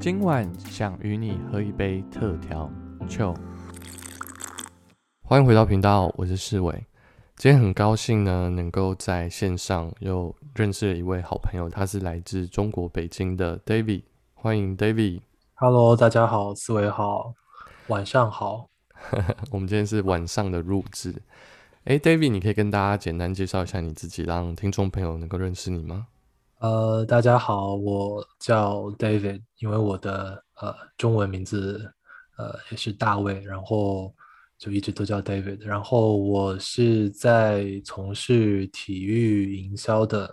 [0.00, 2.72] 今晚想与你喝一杯特调
[3.06, 3.34] 酒。
[5.20, 6.86] 欢迎回到频道，我是世伟。
[7.36, 14.04] 今天很高兴呢，能够在线上又认识了一位好朋友，他是来自中国北京的 David。
[14.32, 15.20] 欢迎 David。
[15.52, 17.34] Hello，大家好，思维好，
[17.88, 18.70] 晚上好。
[19.52, 21.14] 我们今天是晚上的录制。
[21.84, 26.06] 哎，David，你可以跟大家简单介绍一下你自己，让听众朋友能够认识你吗？
[26.60, 31.90] 呃，大家好，我叫 David，因为我的呃中文名字
[32.36, 34.14] 呃也是大卫，然后
[34.58, 35.64] 就一直都叫 David。
[35.64, 40.26] 然后我是在从事体育营销的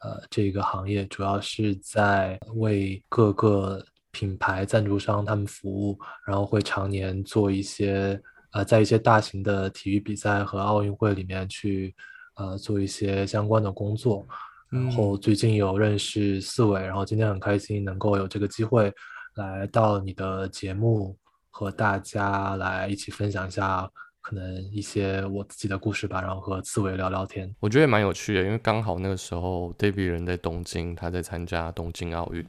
[0.00, 8.18] 呃这个行业，主要是在为各个品牌赞助商他们服务，然后会常年做一些
[8.52, 11.94] 呃在一些大型的体育比赛和奥运会里面去
[12.36, 14.26] 呃做一些相关的工作。
[14.70, 18.92] 然后最近有认识四位，然后今天很开心能够有这个机会
[19.36, 21.16] 来到你的节目，
[21.50, 23.88] 和大家来一起分享一下
[24.20, 27.50] 可能一些我自己的故事吧，然后和四位聊聊天。
[27.60, 32.44] 我觉得也蛮有趣的，因为刚好那个时候 David 人在东京，他在参加东京奥运。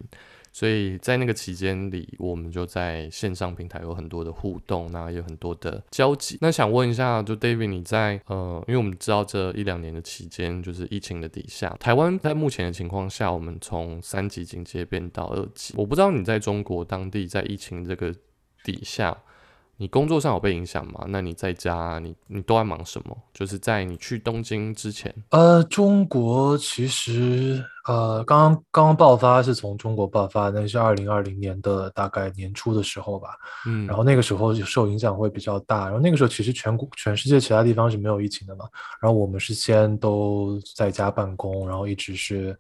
[0.59, 6.38] 所以在那个期间里，我们就在线上平台有很多的互动，那有很多的交集。
[6.41, 15.73] 那想问一下，就 David，你在呃，因为我们知道这一两年的期间，就是疫情的底下，台湾在目前的情况下，我们从三级警戒变到二级。
[15.77, 18.13] 我不知道你在中国当地在疫情这个
[18.66, 19.17] 底下。
[19.81, 21.05] 你工作上有被影响吗？
[21.08, 23.17] 那你在家，你你都在忙什么？
[23.33, 33.30] 就是在你去东京之前，呃，中国其实呃，刚刚刚刚爆发是从中国爆发，那是二零二零年的大概年初的时候吧，
[33.66, 38.66] 嗯，然后那个时候受影响会比较大，然后那个时候其实全国全世界其他地方是没有疫情的嘛，
[39.02, 42.53] 然后我们是先都在家办公，然后一直是。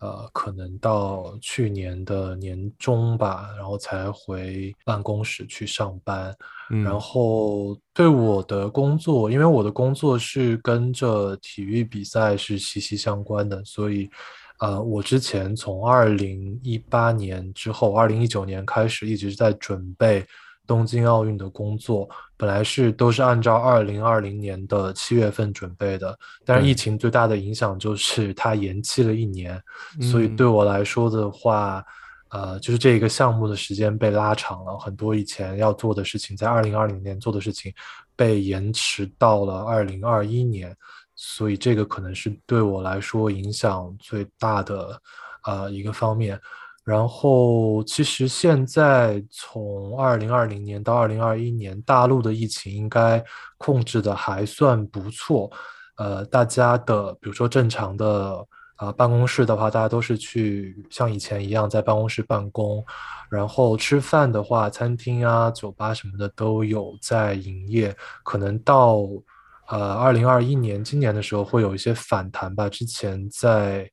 [0.00, 6.36] 呃，可能到去年的年中吧，然后才回办公室去上班。
[6.84, 14.10] 然后对我的工作，因为我的工作是跟着体育比赛是息息相关的，所以，
[14.58, 20.26] 呃，我之前从二零一八年之后，二零一九年开始一直在准备。
[20.66, 29.62] 东京奥运的工作本来是都是按照二零二零年的七月份准备的，但是疫情最大的影响就是它延期了一年，
[30.00, 31.82] 所以对我来说的话，
[32.30, 37.72] 呃，就是这个项目的时间被拉长了很多，以前要做的事情在二零二零年做的事情
[38.14, 40.76] 被延迟到了二零二一年，
[41.14, 45.00] 所以这个可能是对我来说影响最大的
[45.44, 46.38] 呃一个方面。
[46.86, 53.20] 然后，其实现在从二零二零年到二零二一年，大陆的疫情应该
[53.58, 55.50] 控制的还算不错。
[55.96, 58.38] 呃，大家的，比如说正常的
[58.76, 62.84] 啊办公室的话，大家都是去像以前一样在办公室办公。
[63.28, 67.92] 然后吃饭的话，餐厅啊、酒吧什么的都有在营业。
[68.22, 69.00] 可能到
[69.66, 72.68] 呃二零二一年今年的时候会有一些反弹吧。
[72.68, 73.90] 之前在。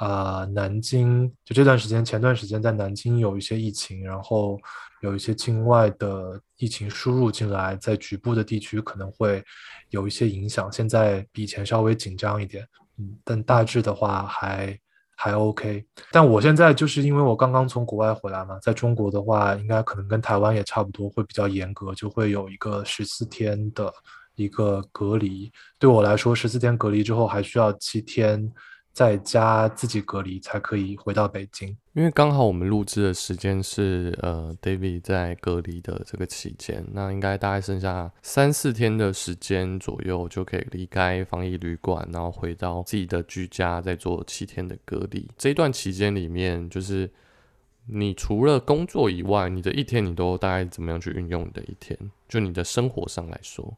[0.00, 4.58] 啊，南京就这段时间，前段时间在南京有一些疫情，然后
[5.02, 9.44] 有一些境外的疫情输入进来，在局部的地区可能会
[9.90, 10.72] 有一些影响。
[10.72, 12.66] 现在比以前稍微紧张一点，
[12.96, 14.74] 嗯，但大致的话还
[15.14, 15.84] 还 OK。
[16.10, 23.92] 但我现在就是因为我刚刚从国外回来嘛，在中国的话，应该可能跟台湾也差不多，会比较严格，就会有一个十四天的
[24.34, 25.52] 一个隔离。
[25.78, 28.50] 对我来说，十四天隔离之后还需要七天。
[28.92, 45.26] 在家自己隔离才可以回到北京，因为刚好我们录制的时间是呃，David 在隔离的这个期间，那应该大概剩下三四天的时间左右就可以离开防疫旅馆，然后回到自己的居家，再做七天的隔离。
[45.38, 47.10] 这一段期间里面，就是
[47.86, 51.98] 你除了工作以外，你的一天你都大概怎么样去运用你的一天？
[52.28, 53.76] 就你的生活上来说。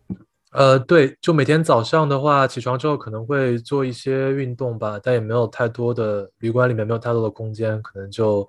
[0.53, 8.47] 呃，对，就每天早上的话，起床之后可能会做一些运动吧，但也没有太多的旅馆里面没有太多的空间，可能就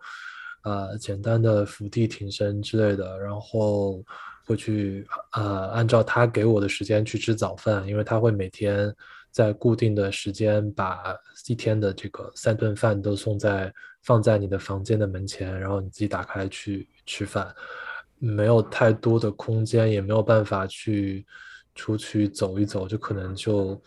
[0.63, 4.03] 呃简单的伏地挺身之类的，然后
[4.45, 8.94] 会去呃按照他给我的时间去吃早饭，因为他会每天
[9.31, 11.15] 在固定的时间把
[11.47, 17.56] 一天的这个三顿饭都送在放在你的房间的门前，然后你自己打开去吃饭，
[18.19, 21.25] 没有太多的空间，也没有办法去。
[21.75, 23.81] 出去走一走，就可能就，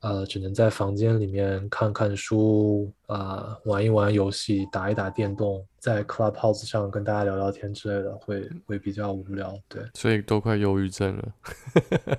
[0.00, 9.58] 呃，只能在房间里面看看书，啊，玩一玩游戏，打一打电动，在 Clubhouse 上跟大家聊聊天之类的，会会比较无聊。
[9.68, 11.28] 对，所以都快忧郁症了。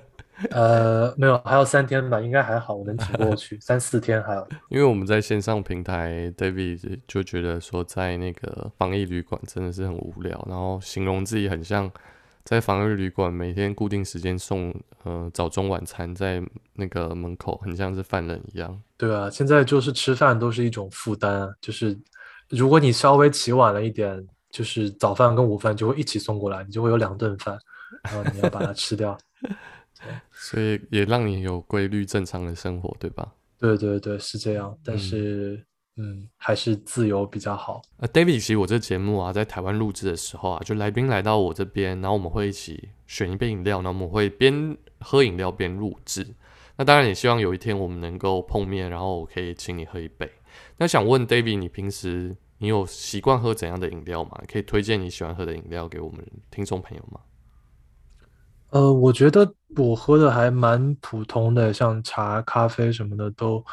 [0.52, 4.48] 呃，没有，还有三天吧，应该还好，我能挺过去，三四天还有。
[4.68, 11.90] 因为我们在线上平台，David 就觉得说，在那个防疫旅馆真的是很无聊，然后形容自己很像
[12.48, 14.74] 在防疫旅馆每天固定时间送
[15.04, 16.42] 呃早中晚餐在
[16.72, 18.82] 那个门口，很像是犯人一样。
[18.96, 21.94] 对啊，现在就是吃饭都是一种负担，就是
[22.48, 27.58] 如果你稍微起晚了一点，就是早饭跟午饭就会一起送过来，你就会有两顿饭，
[28.04, 29.18] 然后你要把它吃掉。
[30.32, 33.30] 所以也让你有规律正常的生活，对吧？
[33.58, 34.74] 对对对，是这样。
[34.82, 35.62] 但是，
[35.98, 37.82] 嗯，还是自由比较好。
[37.96, 46.26] 呃，David，其实我这节目啊，在台湾录制的时候啊，就来宾来到我这边，然后我们会一起选一杯饮料，然后我们会边喝饮料边录制。
[46.76, 50.30] 那当然也希望有一天我们能够碰面，然后我可以请你喝一杯。
[50.76, 54.40] 那想问 David，你平时你有习惯喝怎样的饮料吗？
[54.46, 57.20] 可以推荐你喜欢喝的饮料给我们听众朋友吗？
[58.70, 63.64] 呃，我觉得我喝的还蛮普通的，像茶、咖啡什么的都，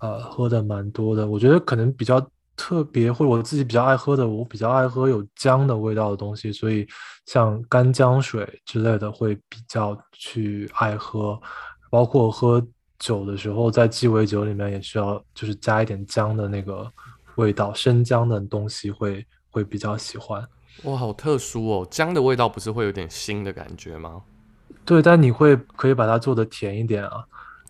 [0.00, 1.26] 呃，喝的蛮多的。
[1.26, 2.20] 我觉得可能比较
[2.56, 6.86] 特别，或者我自己比较爱喝的，我比较爱喝有姜的味道的东西，所以
[7.26, 11.40] 像干姜水之类的会比较去爱喝。
[11.90, 12.62] 包括喝
[12.98, 16.90] 酒的时候，在鸡尾酒里面也需要就是加一点姜的那个
[17.36, 20.46] 味道，生姜的东西会会比较喜欢。
[20.84, 21.88] 哇，好特殊哦！
[21.90, 24.22] 姜的味道不是会有点腥的感觉吗？
[24.84, 27.24] 对，但你会可以把它做的甜一点啊，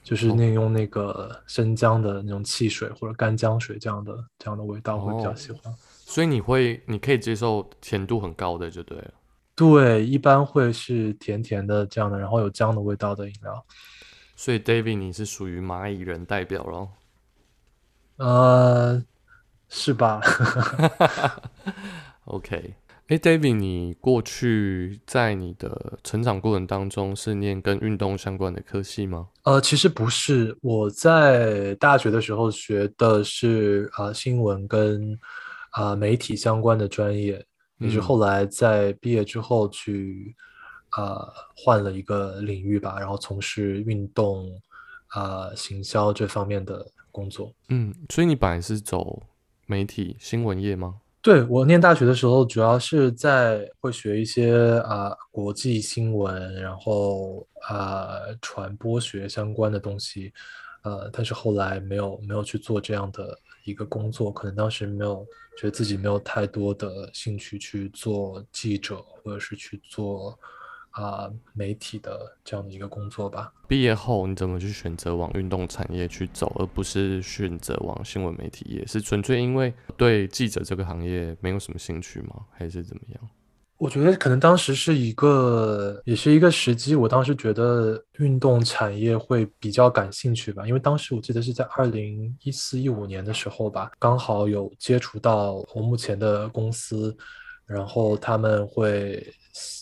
[0.09, 5.61] 就是那用那个生姜的那种汽水或者干姜水这样的这样的味道会比较喜欢。
[5.77, 9.13] 所以你会你可以接受甜度很高的就对了。
[9.55, 13.63] 对，一般会是甜甜的这样的，然后有姜的味道的饮料。
[14.35, 16.89] 所以 David 你是属于蚂蚁人代表咯。
[18.17, 19.05] 呃，
[19.69, 20.23] 是吧？
[22.25, 22.73] OK。
[23.09, 29.29] 哎，David，你过去在你的成长过程当中是念跟运动相关的科系吗？
[29.45, 35.19] 呃，其实不是，我在大学的时候学的是啊新闻跟
[35.71, 37.43] 啊媒体相关的专业，
[37.79, 40.37] 也是后来在毕业之后去
[40.91, 41.27] 啊
[41.57, 44.51] 换了一个领域吧，然后从事运动
[45.07, 47.51] 啊行销这方面的工作。
[47.71, 49.23] 嗯，所以你本来是走
[49.65, 50.97] 媒体新闻业吗？
[51.29, 60.33] 对我念大学的时候，主要是在会学一些啊国际新闻，然后啊传播学相关的东西，
[60.85, 65.23] 呃，但是后来没有没有去做这样的一个工作，可能当时没有
[65.59, 70.39] 觉得自己没有太多的兴趣去做记者，或者是去做。
[71.03, 73.53] 啊，媒体的这样的一个工作吧。
[73.67, 78.87] 毕业后你怎么去选择往运动产业去走，而不是选择往新闻媒体业？
[78.87, 82.35] 是纯粹因为对记者这个行业没有什么兴趣吗？
[82.51, 83.29] 还是怎么样？
[83.77, 86.97] 我觉得可能当时是一个，也是一个时机。
[86.97, 97.17] 我当时觉得运动产业会比较感兴趣吧，因为当时我记得是在二零一四一五年的时候吧，刚好有接触到我目前的公司，
[97.69, 99.25] 然后他们会。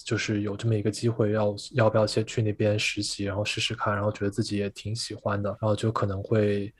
[0.06, 6.72] 就是有这么一个机会，要要不要先去那边实习，然后试试看，然后觉得自己也挺喜欢的，然后就可能会，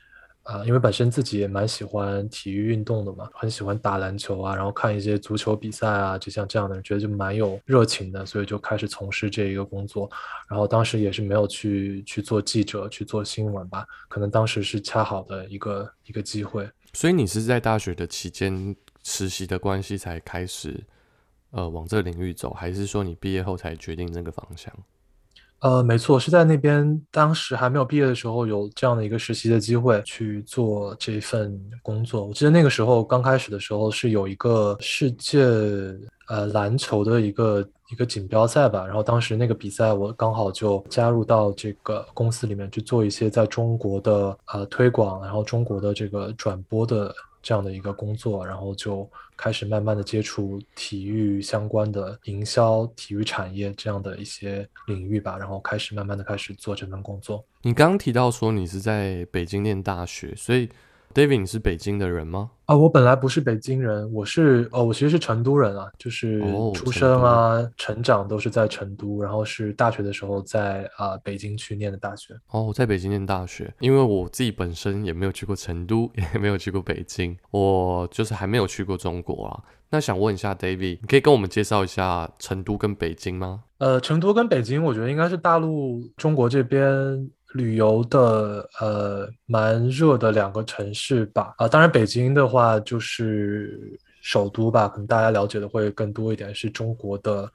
[0.45, 10.09] 啊，因为本身自己也蛮喜欢体育运动的嘛，很喜欢打篮球啊，然后看一些足球比赛啊，就像这样的人，觉得就蛮有热情的，所以就开始从事这一个工作。
[10.49, 16.67] 然后当时也是没有去去做记者，去做新闻吧，可能当时是恰好的一个一个机会。
[16.95, 20.83] 所以你是在大学的期间实习的关系才开始。
[21.57, 24.71] 呃，往这个领域走，还是说你毕业后才决定这个方向？
[25.61, 32.27] 呃，没错，是在那边当时还没有毕业的时候，有这样的一个实习的机会去做这份工作。
[32.27, 35.41] 我记得那个时候刚开始的时候是有一个世界
[36.29, 47.15] 呃篮球的一个一个锦标赛吧，然后当时那个比赛我刚好就加入到这个公司里面去做一些在中国的呃推广，然后中国的这个转播的。
[47.47, 57.47] 这样的一个工作，然后就开始慢慢的接触体育相关的营销、体育产业这样的一些领域吧，然后开始慢慢的开始做这份工作。
[57.63, 60.69] 你刚刚提到说你是在北京念大学，所以。
[61.17, 62.51] David，你是北京的人吗？
[62.67, 66.43] 啊，我本来不是北京人，我是哦，我其实是成都人啊，就是
[66.75, 72.35] 出生啊、成长都是在成都，然后是大学的时候在啊北京去念的大学。
[72.51, 79.63] 哦，我在北京念大学，因为我自己本身也没有去过成都， 也没有去过北京，我就是还没有去过中国啊。
[79.89, 83.63] 那想问一下 David，你可以跟我们介绍一下成都跟北京吗？
[83.79, 87.31] 呃，成都跟北京，我觉得应该是大陆中国这边。
[87.57, 97.51] 旅游的呃蛮热的两个城市吧啊，当然北京的话就是首都吧，可能大家了解的会更多一点，是中国的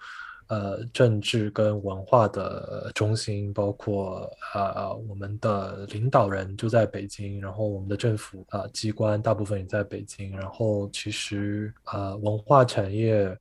[0.47, 13.37] 呃政治跟文化的中心，包括呃我们的领导人就在北京，然后我们的政府啊机关大部分也在北京，然后其实呃文化产业。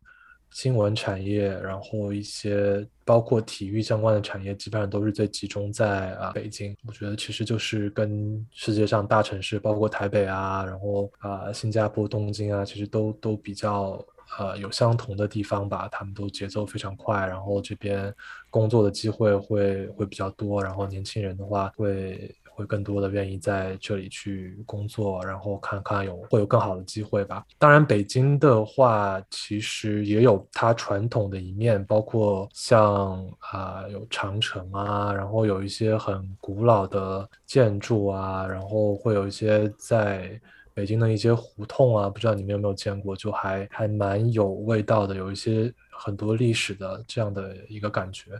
[0.52, 6.76] 新闻产业，然后一些包括体育相关的产业，基本上都是最集中在啊北京。
[6.86, 14.00] 我觉得其实就是跟世界上大城市，包括台北啊，然后啊新加坡、东京啊，其实都都比较
[14.38, 15.88] 呃有相同的地方吧。
[15.90, 18.14] 他们都节奏非常快，然后这边
[18.48, 22.32] 工作的机会会会比较多，然后年轻人的话会。
[22.60, 27.42] 会更多的愿意在这里去工作，然后看看有会有更好的机会吧。
[27.58, 40.38] 当然，北京的话其实也有它传统的一面，包括像啊有长城啊，然后有一些很古老的建筑啊，然后会有一些在
[40.74, 48.32] 北京的一些胡同啊，不知道你们有没有见过，就还还蛮有味道的，有一些很多历史的这样的一个感觉。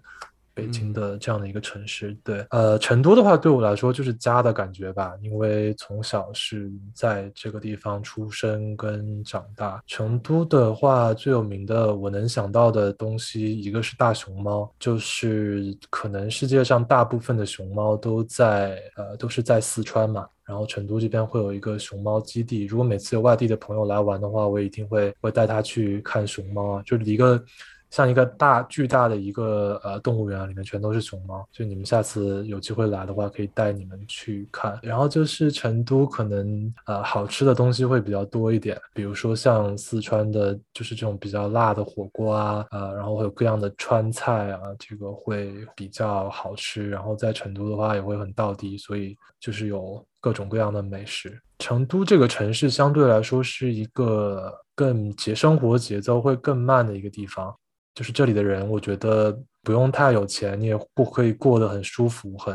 [0.60, 9.82] 北京的这样的一个城市，对，呃，成都的话对我来说就是家的感觉吧，因为从小是在这个地方出生跟长大。
[9.86, 22.66] 成都的话最有名的，我能想到的东西，一个是大熊猫，就是可能世界上大部分的熊猫都在，呃，都是在四川嘛，然后成都这边会有一个熊猫基地。
[22.66, 27.42] 如果每次有外地的朋友来玩的话，我一定会会带他去看熊猫啊，就是一个。
[27.90, 31.46] 像一个大巨大的一个呃动物园，里面全都是熊猫。
[31.52, 34.78] 就你们下次有机会来的话，可以带你们去看。
[34.82, 46.88] 然后就是成都可能呃好吃的东西会比较多一点，比如说像四川的，就是这种比较辣的火锅啊，呃，然后会有各样的川菜啊，这个会比较好吃。
[46.88, 51.40] 然后在成都的话也会很到地，所以就是有各种各样的美食。
[51.58, 57.54] 成都这个城市相对来说是一个更节生活节奏会更慢的一个地方。
[57.94, 62.54] 就是这里的人，我觉得不用太有钱，你也不可以过得很舒服，很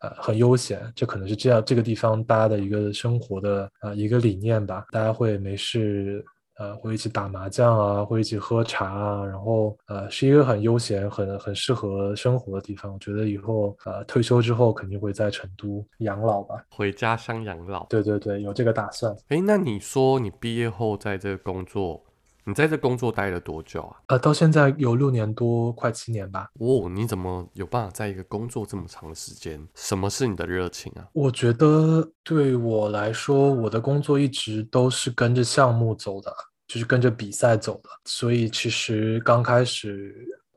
[0.00, 0.80] 呃很悠闲。
[0.94, 4.84] 这可能是这样这个地方大家的一个生活的呃一个理念吧。
[4.90, 6.24] 大家会没事
[6.58, 12.92] 呃会一起打麻将啊，会一起喝茶啊，然后呃是一个很悠闲、很很适合生活的地方。
[12.92, 17.84] 我觉得以后呃退休之后肯定会在成都养老吧，回家乡养老。
[17.86, 19.14] 对对对，有这个打算。
[19.28, 22.04] 哎，那你说你毕业后在这个工作？
[22.44, 23.96] 你在这工作待了多久啊？
[24.08, 26.48] 呃，到现在有六年多，快七年吧。
[26.58, 29.64] 哦，你怎么有办法在一个工作这么长的时间？
[29.74, 31.06] 什么是你的热情啊？
[31.12, 36.34] 我觉得对我来说，我的工作一直都是跟着项目走的，
[36.66, 37.90] 就是跟着比赛走的。
[38.04, 40.14] 所以其实刚开始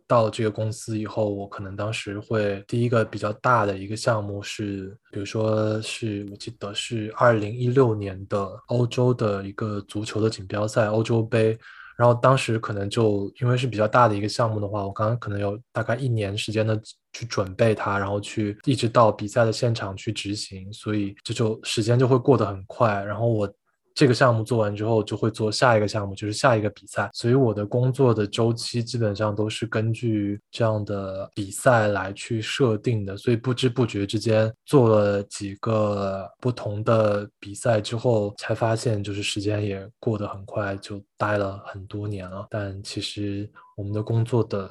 [0.07, 11.57] 到这个公司以后，我可能当时会第一个比较大的一个项目是，比如说是我记得是二零一六年的欧洲的一个足球的锦标赛，欧洲杯。
[11.97, 16.79] 然后当时可能就因为是比较大的一个项目的话，我刚刚可能有大概一年时间的
[17.13, 23.03] 去准备它，然后去一直到比赛的现场去执行，所以这就时间就会过得很快。
[23.03, 23.51] 然后我。
[23.95, 27.09] 这个项目做完之后，就会做下一个项目，就是下一个比赛。
[27.13, 33.15] 所以我的工作的周期基本上都是根据这样的比赛来去设定的。
[33.15, 42.45] 所以不知不觉之间做了几个不同的比赛之后，才发现就是时间也过得很快，就待了很多年了。
[42.49, 44.69] 但其实我们的工作的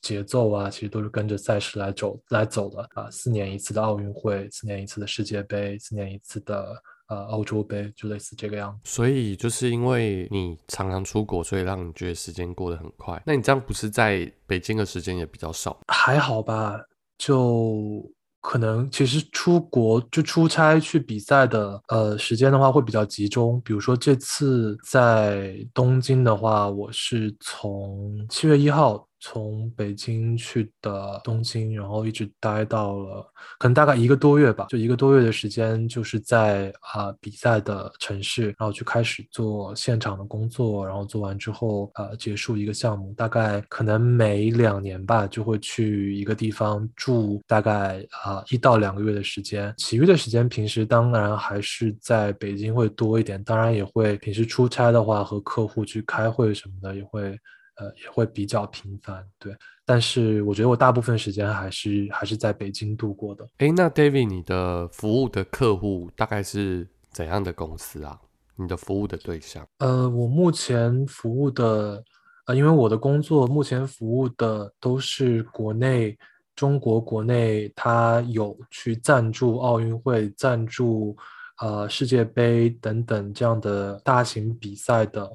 [0.00, 3.10] 节奏啊，其实都是跟着赛事来走来走的啊。
[3.10, 6.74] 四年一次的奥运会，四年一次的世界杯，四年一次的。
[7.12, 13.22] 呃，欧洲杯就类似这个样子，所以就是因为你常常出国，所以让你觉得时间过得很快。
[13.26, 15.78] 那你这样不是在北京的时间也比较少？
[15.88, 16.80] 还好吧，
[17.18, 18.02] 就
[18.40, 23.60] 可能其实出国就出差去比赛的，呃，时间的话会比较集中。
[23.60, 29.06] 比如说这次在东京的话，我是从七月一号。
[29.24, 33.24] 从北京去的东京，然后一直待到了
[33.56, 57.38] 可能大概一个多月吧，就一个多月的时间，就是在啊比赛的城市，然后去开始做现场的工作，然后做完之后啊结束一个项目，大概可能每两年吧就会去一个地方住大概啊一到两个月的时间，其余的时间平时当然还是在北京会多一点，当然也会平时出差的话和客户去开会什么的也会。
[57.82, 59.52] 呃，也会比较频繁，对。
[59.84, 63.44] 但是我觉得我大部分时间还是还是在北京度过的。
[63.58, 68.16] 诶，那 David，你的服务的客户大概是怎样的公司啊？
[68.54, 69.66] 你的服务的对象？
[69.78, 72.02] 呃，我目前服务的，
[72.46, 76.16] 呃，因为我的工作目前服务的都是国内
[76.54, 81.16] 中国国内，他有去赞助奥运会、赞助
[81.60, 85.28] 呃世界杯等等这样的大型比赛的。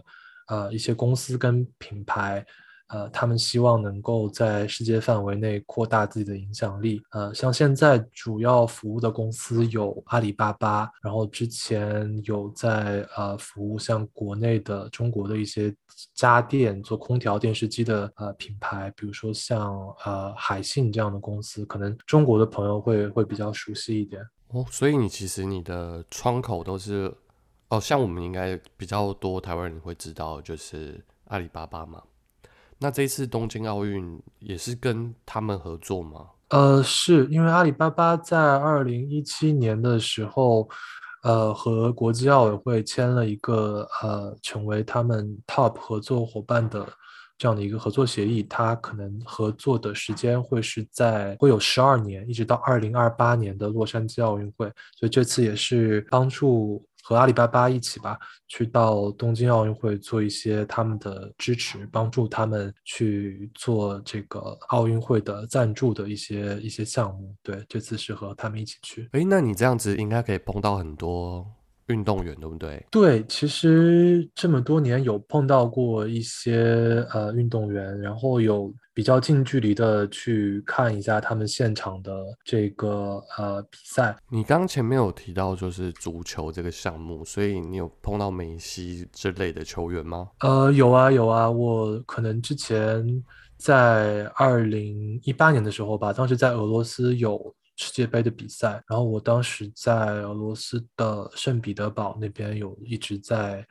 [0.48, 2.46] 呃，一些公司跟品牌，
[2.88, 7.02] 呃，他们希望能够在世界范围内扩大自己的影响力。
[7.12, 15.74] 呃，像现在主要服务的公司有阿里巴巴，然后之前有在呃服务像国内的中国的一些
[16.14, 19.76] 家电做空调、电视机的呃品牌，比如说像
[20.06, 24.22] 呃海信这样的公司，可能中国的朋友会会比较熟悉一点。
[24.50, 27.14] 哦，所以你其实你的窗口都是，
[27.70, 32.02] 哦，像我们应该比较多台湾人会知道，就是阿里巴巴嘛。
[32.80, 36.28] 那这次东京奥运也是跟他们合作吗？
[36.50, 40.70] 呃，是因为阿里巴巴在二零一七年的时候，
[41.24, 46.88] 呃，和国际奥委会签了一个呃，成为他们 top 合作伙伴的。
[47.40, 54.66] 这样的一个合作协议，它可能合作的时间会是在会有十二年，一直到二零二八年的洛杉矶奥运会。
[54.96, 67.34] 所以这次也是帮助和阿里巴巴一起吧，去到东京奥运会做一些他们的支持，帮助他们去做这个奥运会的赞助的一些一些项目。
[67.42, 69.08] 对，这次是和他们一起去。
[69.14, 71.48] 诶，那你这样子应该可以碰到很多。
[71.88, 72.86] 运动员对不对？
[72.92, 82.12] 对，其实这么多年有碰到过一些呃运动员，然后有比较近距离的去看一下他们现场的
[82.44, 84.18] 这个呃比赛。
[84.28, 90.30] 你刚前面有提到就是足球这个项目，所以你有碰到梅西之类的球员吗？
[90.40, 93.06] 呃，有啊有啊，我可能之前
[93.56, 97.56] 在二零一八年的时候吧，当时在俄罗斯有。
[97.80, 103.64] 世界杯的比赛，然后我当时在俄罗斯的圣彼得堡那边有一直在。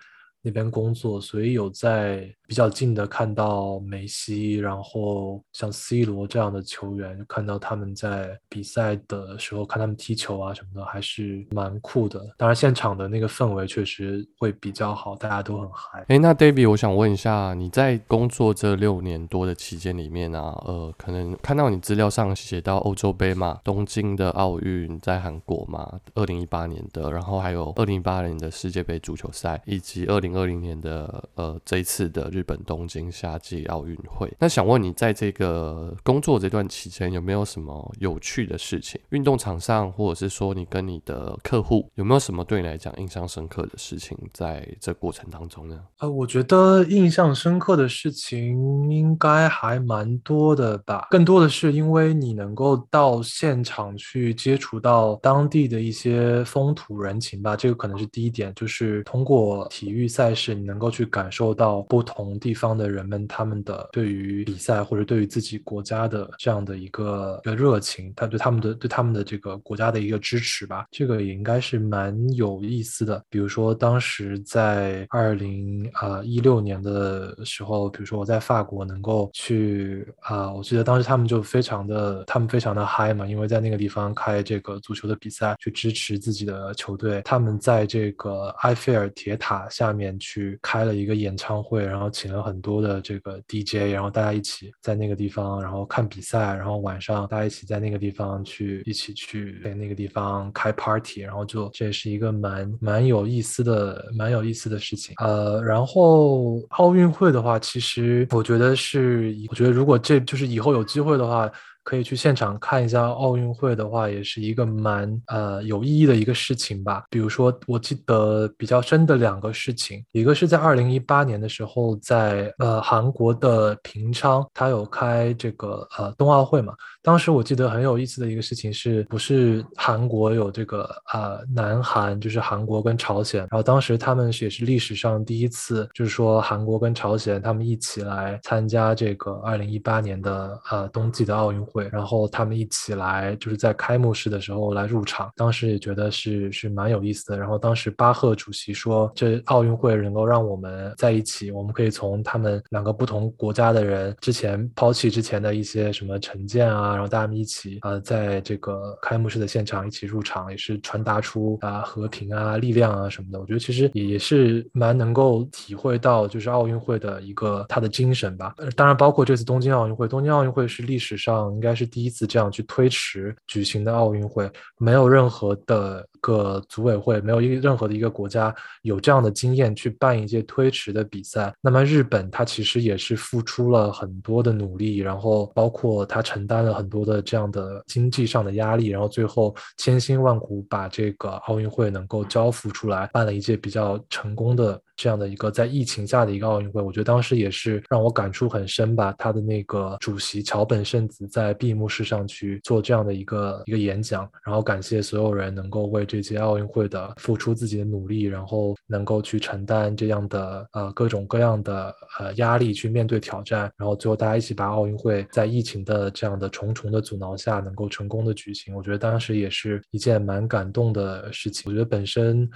[0.43, 12.25] 那边工作，所以有在比较近的看到梅西，然后像 C 罗这样的球员，看到他们在比赛的时候看他们踢球啊什么的，还是蛮酷的。
[12.39, 16.05] 当然，现场的那个氛围确实会比较好，大家都很嗨。
[16.09, 30.37] 哎，那 David，我想问一下，你在工作这六年多的期间里面啊，呃，可能看到你资料上写到欧洲杯嘛，东京的奥运在韩国嘛，二零一八年的，然后还有二零一八年的世界杯足球赛，以及二零。
[30.37, 39.01] 二零年的呃，这一次的日本东京夏季奥运会，那想问你，在这个工作这段期间，有没有什么有趣的事情？
[39.09, 45.81] 运动场上，或者是说你跟你的客户，有没有什么对你来讲印象深刻的事情，在这过程当中呢？
[46.01, 60.27] 呃，我觉得印象深刻的事情应该还蛮多的吧，更多的是因为你能够到现场去接触到当地的一些风土人情吧，这个可能是第一点，就是通过体育赛。
[60.37, 73.23] 事你能够去感受到不同同地方的人们他们的对于比赛或者对于自己国家的这样的一个一个热情，他对他们的对他们的这个国家的一个支持吧，这个也应该是蛮有意思的。
[73.31, 87.23] 比如说当时在二零啊一六年的时候，比如说我在法国能够去啊，我记得当时他们就非常的他们非常的嗨嘛，因为在那个地方开这个足球的比赛，去支持自己的球队。
[87.25, 90.17] 他们在这个埃菲尔铁塔下面。
[90.19, 105.15] 去开了一个演唱会，然后请了很多的这个 DJ，然后大家一起在那个地方，然后看比赛，然后晚上大家一起在那个地方去一起去在那个地方开 party，然后就这也是一个蛮蛮有意思的蛮有意思的事情。
[105.19, 111.53] 呃，然后奥运会的话，其实我觉得是，我觉得如果这就是以后有机会的话。
[111.87, 117.05] 可以去现场看一下奥运会的话，也是一个蛮呃有意义的一个事情吧。
[117.09, 126.75] 比如说，我记得比较深的两个事情，一个是在二零一八年的时候，在呃韩国的平昌，他有开这个呃冬奥会嘛。
[127.05, 141.76] 当时我记得很有意思的一个事情，是不是韩国有这个呃南韩，就是韩国跟朝鲜，然后当时他们也是历史上第一次，就是说韩国跟朝鲜他们一起来参加这个二零一八年的呃冬季的奥运会。
[141.77, 147.39] 会然后他们一起来，就是在开幕式的时候来入场，当时也觉得是是蛮有意思的。
[147.39, 163.39] 然后当时巴赫主席说，这奥运会能够让我们在一起，我们可以从他们两个不同国家的人之前抛弃之前的一些什么成见啊，然后大家们一起呃，在这个开幕式的现场一起入场，也是传达出啊和平啊力量啊什么的。
[163.39, 168.55] 我觉得其实也是蛮能够体会到，就是奥运会的一个它的精神吧。
[168.75, 171.66] 当然，包括这次东京奥运会，东京奥运会是历史上应该。
[171.67, 174.49] 应该是第一次这样去推迟举行的奥运会，
[174.79, 181.53] 没有任何的个组委会，没有一任何的一个国家有这样的经验去办一届推迟的比赛。
[181.61, 194.81] 那么日本它其实也是付出了很多的努力，然后包括它承担了很多的这样的经济上的压力，然后最后千辛万苦把这个奥运会能够交付出来，办了一届比较成功的。
[194.97, 199.15] 这样的一个在疫情下的一个奥运会，我觉得当时也是让我感触很深吧。
[199.19, 218.75] 他的那个主席桥本圣子在闭幕式上去做这样的一个一个演讲，然后感谢所有人能够为这届奥运会的付出自己的努力，然后能够去承担这样的呃各种各样的呃压力去面对挑战，然后最后大家一起把奥运会在疫情的这样的重重的阻挠下能够成功的举行。
[218.75, 221.71] 我觉得当时也是一件蛮感动的事情。
[221.71, 222.49] 我觉得本身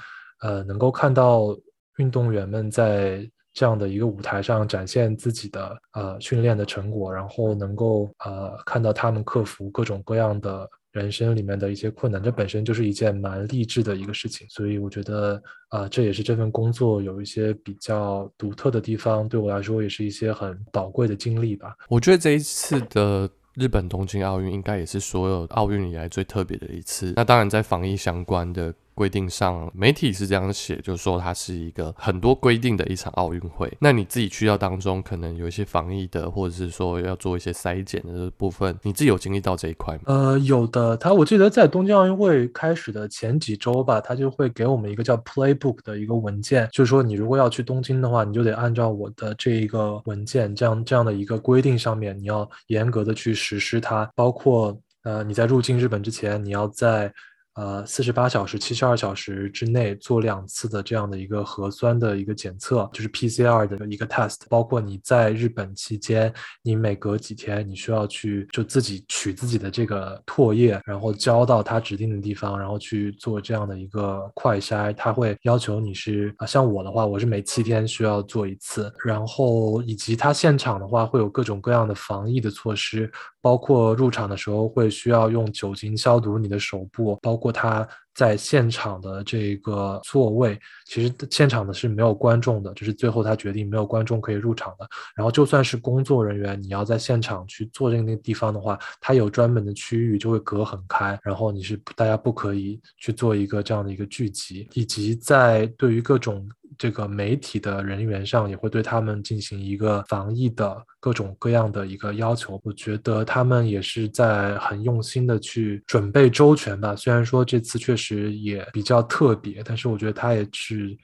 [0.42, 1.54] 呃能够看到。
[1.98, 14.46] 运动员们在这样的一个舞台上展现自己的呃训练的成果，然后能够呃看到他们克服各种各样的人生里面的一些困难，这本身就是一件蛮励志的一个事情。
[14.48, 21.74] 所以我觉得啊，这也是这份工作有一些比较独特的地方，对我来说也是一些很宝贵的经历吧。
[21.88, 27.12] 我觉得这一次的日本东京奥运应该也是所有奥运以来最特别的一次。
[27.16, 28.74] 那当然，在防疫相关的。
[28.94, 33.72] 规定上，媒体是这样写，就是说它是一个很多规定的一场奥运会。
[33.80, 40.02] 那你自己去到当中，可能有一些防疫的，或者是说要做一些筛检的部分，你自己有经历到这一块吗？
[40.06, 40.96] 呃，有的。
[40.96, 54.10] 他我记得在东京奥运会开始的前几周吧，他就会给我们一个叫 Playbook 的一个文件，就是说你如果要去东京的话，你就得按照我的这一个文件，这样这样的一个规定上面，你要严格的去实施它。
[54.14, 57.12] 包括呃你在入境日本之前，你要在
[57.54, 64.36] 呃，四十八小时、七十二小时之内做两次的这样的一个核酸的一个检测，就是 PCR 的一个 test。
[64.48, 66.32] 包括你在日本期间，
[66.62, 74.94] 你每隔几天你需要去就自己取自己的这个唾液，然后交到他指定的地方，然后去做这样的一个快筛。
[74.94, 78.92] 他会要求你是啊，像我的话，我是每七天需要做一次。
[79.04, 83.10] 然后以及他现场的话会有各种各样的防疫的措施，
[83.42, 87.40] 包括入场的时候会需要用酒精消毒你的手部，包。
[87.40, 94.86] 包他在现场的这个座位，其实现场的是没有观众的，就是最后他决定没有观众可以入场的。
[95.16, 106.48] 然后就算是工作人员，你要在现场去坐这个地方的话，他有专门的区域就会隔很开，然后你是大家不可以去做一个这样的一个聚集，以及在对于各种。
[106.78, 116.96] 这个媒体的人员上也会对他们进行一个防疫的各种各样的一个要求，我觉得他们也是在很用心的去准备周全吧。
[116.96, 120.96] 虽然说这次确实其实也比较特别，但是我觉得他也是。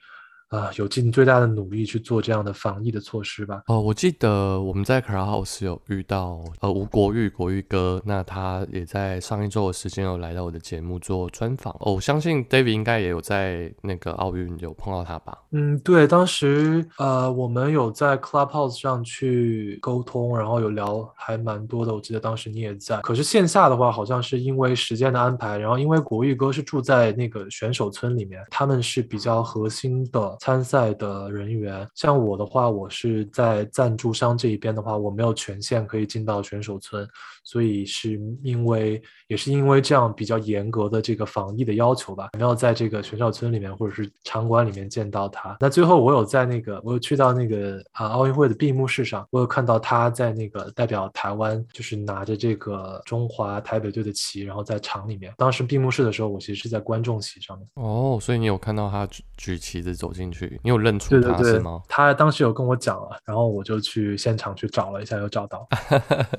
[0.49, 3.61] 啊，有尽最大的努力去做这样的防疫的措施吧。
[3.67, 11.73] 哦，我记得我们在 Clubhouse 有遇到呃吴国玉国玉哥，那他也在上一周的时间有来到我的节目做专访。
[11.81, 15.37] 哦，我相信 David 应该也有在那个奥运有碰到他吧？
[15.51, 21.93] 嗯，对，当时呃我们有在 Clubhouse 上去沟通，然后有聊还蛮多的。
[21.93, 23.01] 我记得当时你也在。
[23.01, 30.36] 可是线下的话，好像是因为时间的安排，然后因为国玉哥是住在那个选手村里面，他们是比较核心的。
[30.39, 37.07] 参赛的人员，像我的话，我是在赞助商这一边的话，我没有权限可以进到选手村，
[37.47, 45.55] 所以是因为也是因为这样比较严格的这个防疫的要求吧，没有在这个选手村里面或者是场馆里面见到他。
[45.59, 55.33] 那最后我有在那个，我有去到那个啊奥运会的闭幕式上，我有看到他在那个代表台湾，就是拿着这个中华台北队的旗，然后在场里面。
[55.37, 57.67] 当时闭幕式的时候，我其实是在观众席上面。
[57.73, 60.27] 哦，所以你有看到他举举旗子走进。
[60.29, 61.81] 去，你有认出他是吗？
[61.87, 65.65] 他当时有跟我讲了，然后我就去现场去找了一下，又找到。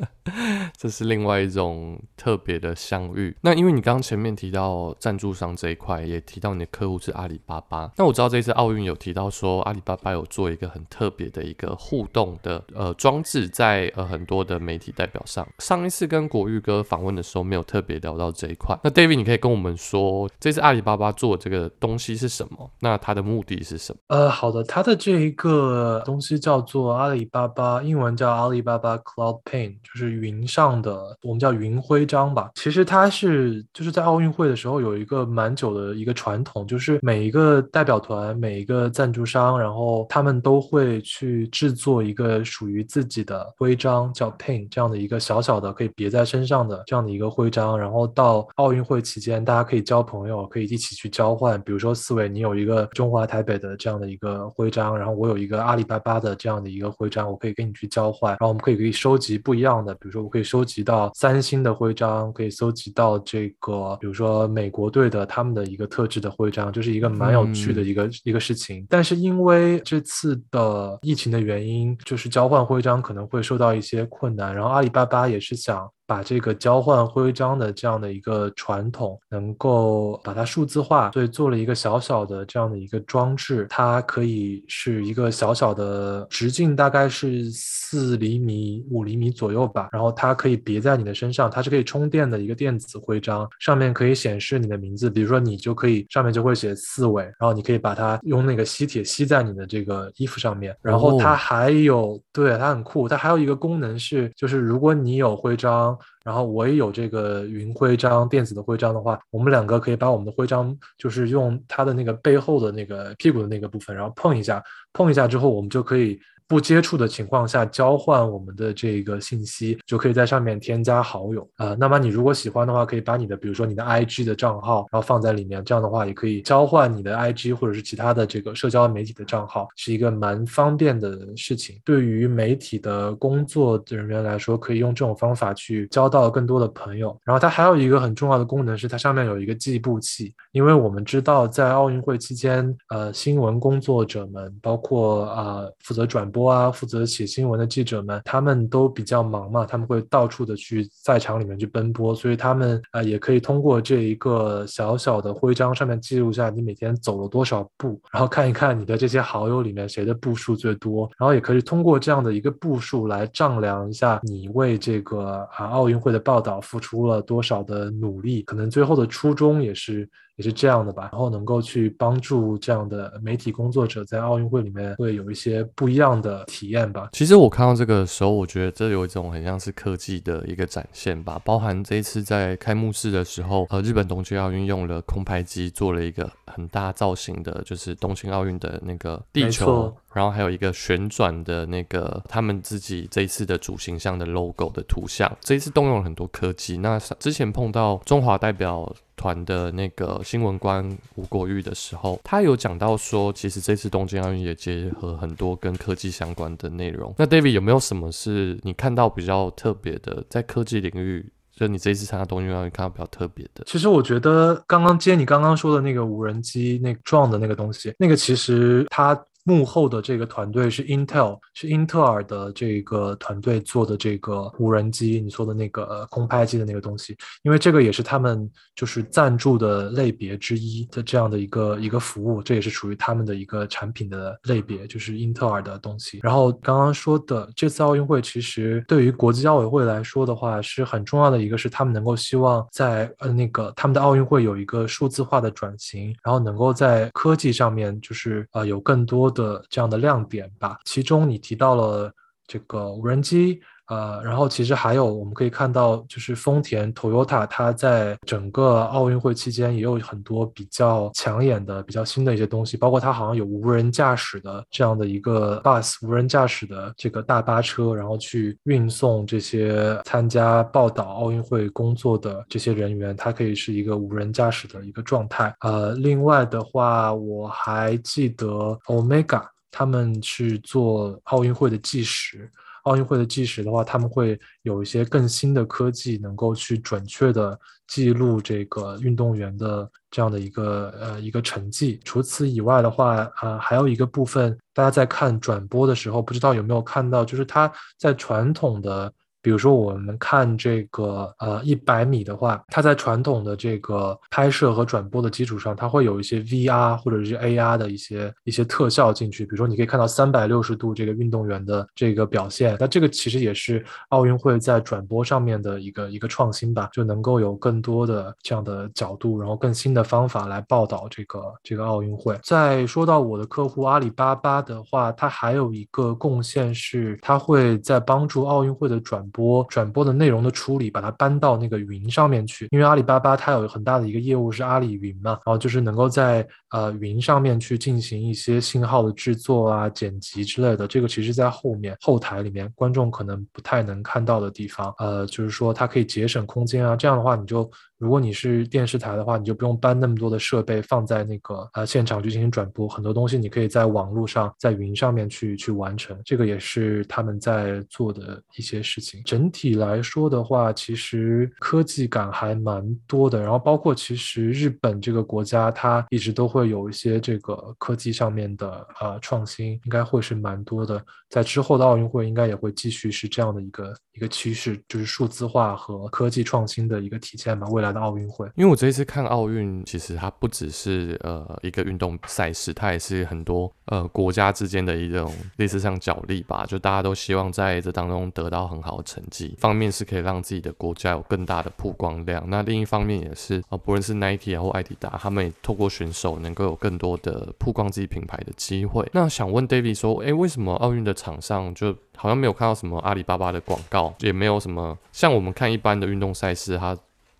[0.77, 3.37] 这是是另外一种特别的相遇。
[3.41, 7.89] 那因为你刚前面提到赞助商这一块，也提到你的客户是阿里巴巴。
[7.97, 15.47] 那我知道这次奥运有提到说，阿里巴巴有做一个很特别的一个互动的呃装置，在呃很多的媒体代表上。
[15.61, 18.77] 上一次跟国玉哥访问的时候，没有特别聊到这一块。
[18.83, 22.71] 那 David，你可以跟我们说，这次阿里巴巴做这个东西是什么？
[22.81, 23.99] 那它的目的是什么？
[24.09, 32.51] 呃，好的，它的这一个东西叫做阿里巴巴，英文叫阿里巴巴 Cloud Paint，就是云上的，呃我们叫云徽章吧。
[32.55, 47.79] 其实它是就是在奥运会的时候有一个蛮久的一个传统，就是每一个代表团、每一个赞助商，然后他们都会去制作一个属于自己的徽章，叫 pin 这样的一个小小的可以别在身上的这样的一个徽章。
[47.79, 51.61] 然后到奥运会期间，大家可以交朋友，可以一起去交换。
[51.61, 53.59] 比如说四位，你有一个中华台北。
[53.59, 68.87] 的这样的一个徽章，然后我有一个阿里巴巴的这样的一个徽章，我可以跟你去交换，然后我们可以可以收集不一样的，比如说我可以收集到三星的徽章，可以搜集到这个，比如说美国队的他们的一个特制的徽章，就是一个蛮有趣的一个一个事情。
[68.88, 75.88] 但是因为这次的疫情的原因，就是交换徽章可能会受到一些困难，然后阿里巴巴也是想。
[76.09, 89.90] 把这个交换徽章的这样的一个传统，能够把它数字化，所以做了一个小小的这样的一个装置，它可以是一个小小的直径，大概是四厘米、五厘米左右吧。
[89.92, 100.75] 然后它可以别在你的身上，它是可以充电的一个电子徽章，上面可以显示你的名字，比如说你就可以上面就会写四尾，然后你可以把它用那个吸铁吸在你的这个衣服上面。
[100.81, 105.98] 然后它还有，对它很酷，它还有一个功能是，就是如果你有徽章。
[106.25, 116.19] 然后我也有这个云徽章，电子的徽章的话，我们两个可以把我们的徽章，就是用它的那个背后的那个屁股的那个部分，然后碰一下，碰一下之后，我们就可以。
[116.49, 121.77] 不接触的情况下交换我们的这个信息，就可以在上面添加好友啊。
[121.79, 131.79] 那么你如果喜欢的话，可以把你的，比如说你的 IG 的账号，然后放在里面，这样的话也可以交换你的 IG 或者是其他的这个社交媒体的账号，是一个蛮方便的事情。
[131.85, 137.15] 对于媒体的工作人员来说，可以用这种方法去交到更多的朋友。
[137.25, 146.38] 然后它还有一个很重要的功能是，它上面有一个计步器，因为我们知道在奥运会期间，呃，新闻工作者们，包括啊负责转播。
[146.38, 170.09] 播啊，负责写新闻的记者们，他们都比较忙嘛，他们会到处的去赛场里面去奔波，所以他们啊也可以通过这一个小小的徽章上面记录下你每天走了多少步，然后看一看你的这些好友里面谁的步数最多，然后也可以通过这样的一个步数来丈量一下你为这个啊奥运会的报道付出了多少的努力，可能最后的初衷也是。
[170.38, 177.09] 也是这样的吧，然后能够去帮助这样的媒体工作者在奥运会里面会有一些不一样的体验吧。
[177.12, 181.41] 其实我看到这个时候，我觉得这有一种很像是科技的一个展现吧。
[181.45, 195.31] 包含这一次在开幕式的时候，呃，日本东京奥运用了空拍机做了一个很大造型的，就是东京奥运的那个地球，然后还有一个旋转的那个他们自己这一次的主形象的 logo 的图像。
[195.40, 196.79] 这一次动用了很多科技。
[196.79, 198.94] 那之前碰到中华代表。
[199.18, 207.12] 团的那个新闻官吴国玉的时候，他有讲到说，其实这次东京奥运也结合很多跟科技相关的内容。
[207.18, 213.64] 那 David 有没有什么是你看到比较特别的，在科技领域，就你这一次参加东京奥运看到比较特别的？
[213.66, 219.21] 其实我觉得刚刚接你刚刚说的那个无人机那撞的那个东西，那个其实它。
[219.49, 236.21] 幕后的这个团队是 Intel，是英特尔的这个团队做的这个无人机，你说的那个空拍机的那个东西，因为这个也是他们就是赞助的类别之一的这样的一个一个服务，这也是属于他们的一个产品的类别，就是英特尔的东西。
[236.23, 249.33] 然后刚刚说的这次奥运会，其实对于国际奥委会来说的话，是很重要的一个是他们能够希望在呃那个他们的奥运会有一个数字化的转型，然后能够在科技上面就是呃有更多。
[249.40, 252.12] 的这样的亮点吧，其中你提到了
[252.46, 253.61] 这个无人机。
[253.88, 275.55] 呃，然后其实还有我们可以看到，就是丰田 Toyota 它在整个奥运会期间也有很多比较抢眼的、比较新的一些东西，包括它好像有无人驾驶的这样的一个 bus，无人驾驶的这个大巴车，然后去运送这些参加报道奥运会工作的这些人员，它可以是一个无人驾驶的一个状态。
[275.61, 282.51] 呃，另外的话，我还记得 Omega 他们去做奥运会的计时。
[282.88, 292.01] 奥运会的计时的话，他们会有一些更新的科技，能够去准确的记录这个运动员的这样的一个呃一个成绩。
[292.05, 299.12] 除此以外的话，呃，还有一个部分，大家在看转播的时候，不知道有没有看到，就是他在传统的。
[299.49, 309.47] 比如说，我们看这个呃一百米的话，它在传统的这个拍摄和转播的基础上，它会有一些 VR 或者是 AR 的一些一些特效进去。
[309.47, 312.77] 比如说，你可以看到三百六十度这个运动员的这个表现。
[312.79, 322.39] 那这个其实也是奥运会在转播上面的一个一个创新吧，就能够有更多的这样的角度，然后更新的方法来报道这个这个奥运会。
[322.43, 329.27] 再说到我的客户阿里巴巴的话，它还有一个贡献是，它会在帮助奥运会的转。
[329.31, 332.66] 播播转播的内容的处理，把它搬到那个云上面去。
[332.72, 340.88] 因为阿里巴巴它有很大的一个业务是阿里云嘛，然后就是能够在呃云上面去进行一些信号的制作啊、剪辑之类的。
[340.88, 344.92] 这个其实在后面后台里面，观众可能不太能看到的地方。
[344.98, 356.17] 呃，就是说它可以节省空间啊，这样的话你就如果你是电视台的话，你就不用搬那么多的设备放在那个呃现场去进行转播，很多东西你可以在网络上、在云上面去去完成。
[356.25, 359.21] 这个也是他们在做的一些事情。
[359.25, 363.41] 整体来说的话，其实科技感还蛮多的。
[363.41, 371.05] 然后包括其实日本这个国家，它一直都会有一些这个科技上面的呃创新，应该会是蛮多的。
[371.29, 377.67] 在之后的奥运会，应该也会继续是这样的一个一个趋势，就是数字化和科技创新的一个体现吧。
[377.69, 389.57] 未来的奥运会，因为我这一次看奥运，其实它不只是呃一个运动赛事，它也是很多呃国家之间的一种类似像角力吧，就大家都希望在这当中得到很好的成绩。
[389.59, 399.09] 方面是可以让自己的国家有更大的曝光量，那另一方面也是啊，不论是 Nike 啊或艾迪达，他们也透过选手能够有更多的曝光自己品牌的机会。
[399.12, 406.96] 那想问 David 说，哎，为什么奥运的场上就好像没有看到什么阿里巴巴的广告，也没有什么像我们看一般的运动赛事，它。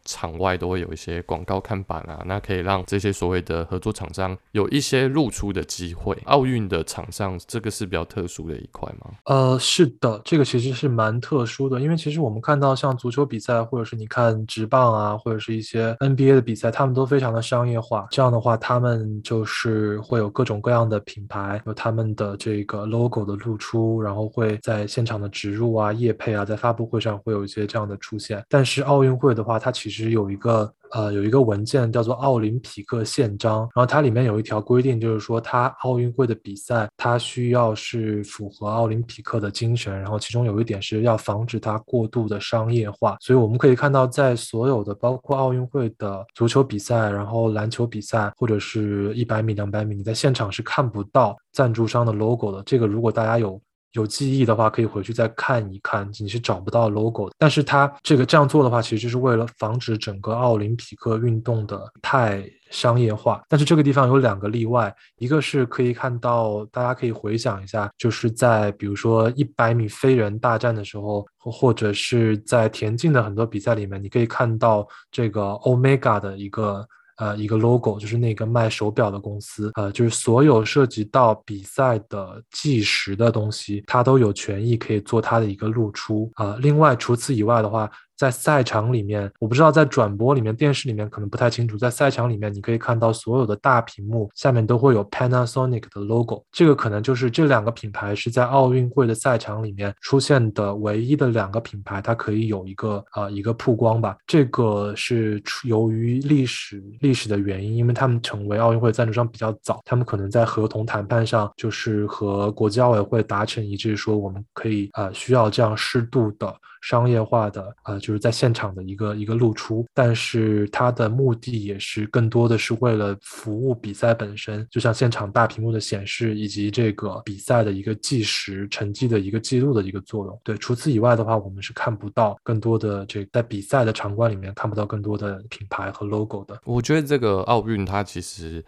[0.09, 6.17] 场外都会有一些广告看板啊，那可以让这些所谓的合作厂商有一些露出的机会。
[6.25, 9.11] 奥运的场上，这个是比较特殊的一块吗？
[9.27, 18.07] 呃，是的，这个其实是蛮特殊的，因为其实我们看到像足球比赛，或者是你看直棒啊，或者是一些 NBA 的比赛，他们都非常的商业化。
[18.11, 28.43] 这样的话，他们就是会有各种各样的品牌，有他们的这个 logo 的露出，然后会在现场的植入啊、业配啊，在发布会上会有一些这样的出现。
[28.49, 43.17] 但是奥运会的话，它其实只有一个呃，有一个文件叫做《奥林匹克宪章》，然后它里面有一条规定，就是说它奥运会的比赛，它需要是符合奥林匹克的精神，然后其中有一点是要防止它过度的商业化。
[43.21, 52.63] 所以我们可以看到，在所有的包括奥运会的足球比赛，然后篮球比赛，或者是一百米、两百米，你在现场是看不到赞助商的 logo 的。
[52.63, 53.61] 这个如果大家有。
[53.93, 57.35] 有记忆的话，可以回去再看一看，你是找不到 logo 的。
[57.39, 63.43] 但是它这个这样做的话，其实就是为了防止整个奥林匹克运动的太商业化。
[63.49, 76.87] 但是这个地方有两个例外，一个是可以看到，大家可以回想一下，就是在比如说一百米飞人大战的时候，或者是在田径的很多比赛里面，你可以看到这个 Omega 的一个。
[77.19, 86.31] 呃，一个 logo 就是那个卖手表的公司，呃，就是所有涉及到比赛的计时的东西，它都有权益可以做它的一个露出。
[86.35, 87.91] 啊，另外除此以外的话。
[88.19, 91.79] 在赛场里面，我不知道在转播里面、电视里面可能不太清楚。
[91.79, 104.17] 在赛场里面，你可以看到所有的大屏幕下面都会有 Panasonic 的 logo，这个可能就是这两个品牌是在奥运会的赛场里面出现的唯一的两个品牌，它可以有一个呃一个曝光吧。
[104.27, 116.53] 这个是由于历史历史的原因，因为他们成为奥运会赞助商比较早，他们可能在合同谈判上就是和国际奥委会达成一致，说我们可以呃需要这样适度的。
[116.81, 130.41] 商业化的呃，就是在现场的一个一个露出，但是它的目的也是更多的是为了服务比赛本身，就像现场大屏幕的显示以及这个比赛的一个计时成绩的一个记录的一个作用。
[130.43, 136.59] 对，除此以外的话，我们是看不到更多的这在比赛的场馆里面看不到更多的品牌和 logo 的。
[136.65, 138.65] 我觉得这个奥运它其实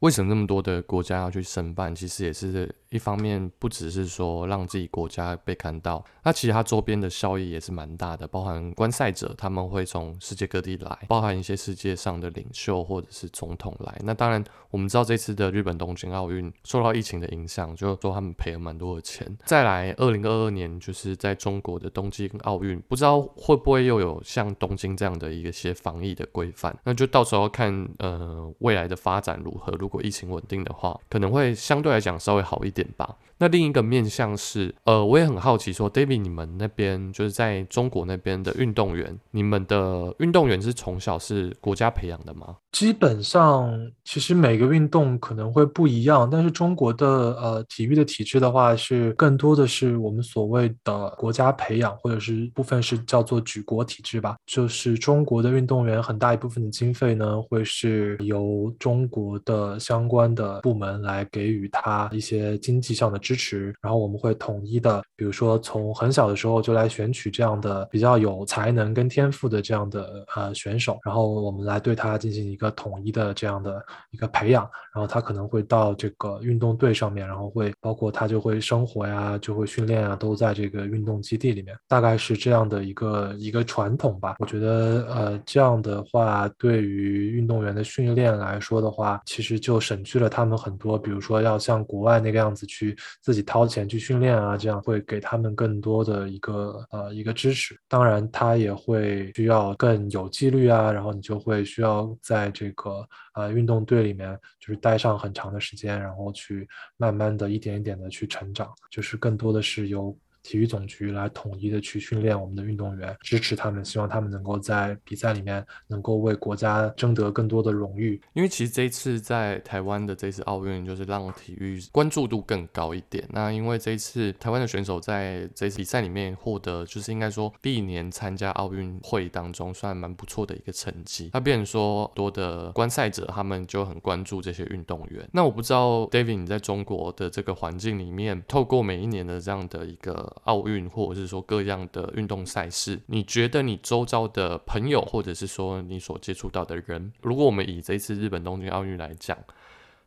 [0.00, 2.74] 为什么那么多的国家要去申办，其实也是。
[2.90, 13.96] 一方面不只是说让自己国家被看到，那其实它周边的效益也是蛮大的，包含观赛者他们会从世界各地来，包含一些世界上的领袖或者是总统来。
[14.04, 19.38] 那当然我们知道这次的日本东京奥运受到疫情的影响，就说他们赔了蛮多的钱。
[19.44, 29.70] 再来二零二二年就是在中国的东京奥运，不知道会不会又有像东京这样的一些防疫的规范，那就到时候看呃未来的发展如何。
[29.78, 32.79] 如果疫情稳定的话，可能会相对来讲稍微好一点。
[32.82, 33.16] 点吧。
[33.40, 42.56] 那另一个面向是，呃，我也很好奇，说，David，你们那边就是在中国那边的运动员，你们的运动员是从小是国家培养的吗？
[42.72, 43.74] 基本上，
[44.04, 54.36] 其实每个运动可能会不一样，但是中国的呃体育的体制的话，是更多的是我们所谓的国家培养，或者是部分是叫做举国体制吧。
[54.46, 63.40] 就是中国的运动员很大一部分的经费呢，会是由中国的相关的部门来给予他一些经济上的支支。
[63.40, 74.62] 持，然后我们会统一的，比如说从很小的时候就来选取这样的比较有才能跟天赋的这样的呃选手，然后我们来对他进行一个统一的这样的一个培养，
[74.94, 84.36] 然后他可能会到这个运动队上面，然后会包括他就会生活呀，就会训练啊，都在这个运动基地里面，大概是这样的一个一个传统吧。
[84.38, 92.50] 我觉得呃这样的话，对于运动员的训练来说的话，其实就省去了他们很多，比如说要像国外那个样。
[92.50, 97.78] 子去自己掏钱去训练啊，这样会给他们更多的一个呃一个支持。
[97.88, 106.66] 当然，他也会需要更有纪律啊，然后你就会需要在这个呃运动队里面就是待上很长的时间，然后去
[106.96, 110.16] 慢慢的一点一点的去成长，就是更多的是由。
[110.42, 118.20] 体育总局来统一的去训练我们的运动员，支持他们，希望他们能够在比赛里面能够为国家争得更多的荣誉。
[118.32, 123.22] 因为其实这一次在台湾的这次奥运，就是让体育关注度更高一点。
[123.30, 131.30] 那因为这一次台湾的选手在这次比赛里面获得，就是应该说历年参加奥运会当中算蛮不错的一个成绩。
[131.34, 135.28] 那变说多的观赛者他们就很关注这些运动员。
[135.32, 140.29] 那我不知道 David 你在中国的这个环境里面，透过每一年的这样的一个。
[140.44, 149.36] 奥运或者是说各样的运动赛事，你觉得你周遭的朋友，或者是说你所接触到的人，如果我们以这一次日本东京奥运来讲，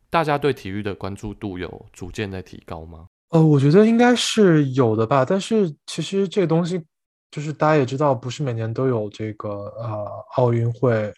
[0.09, 3.07] 大家对体育的关注度有逐渐在提高吗？
[3.29, 5.25] 呃，我觉得应该是有的吧。
[5.25, 6.81] 但是其实这个东西，
[7.31, 11.13] 就是大家也知道，不是每年都有这个呃奥运会。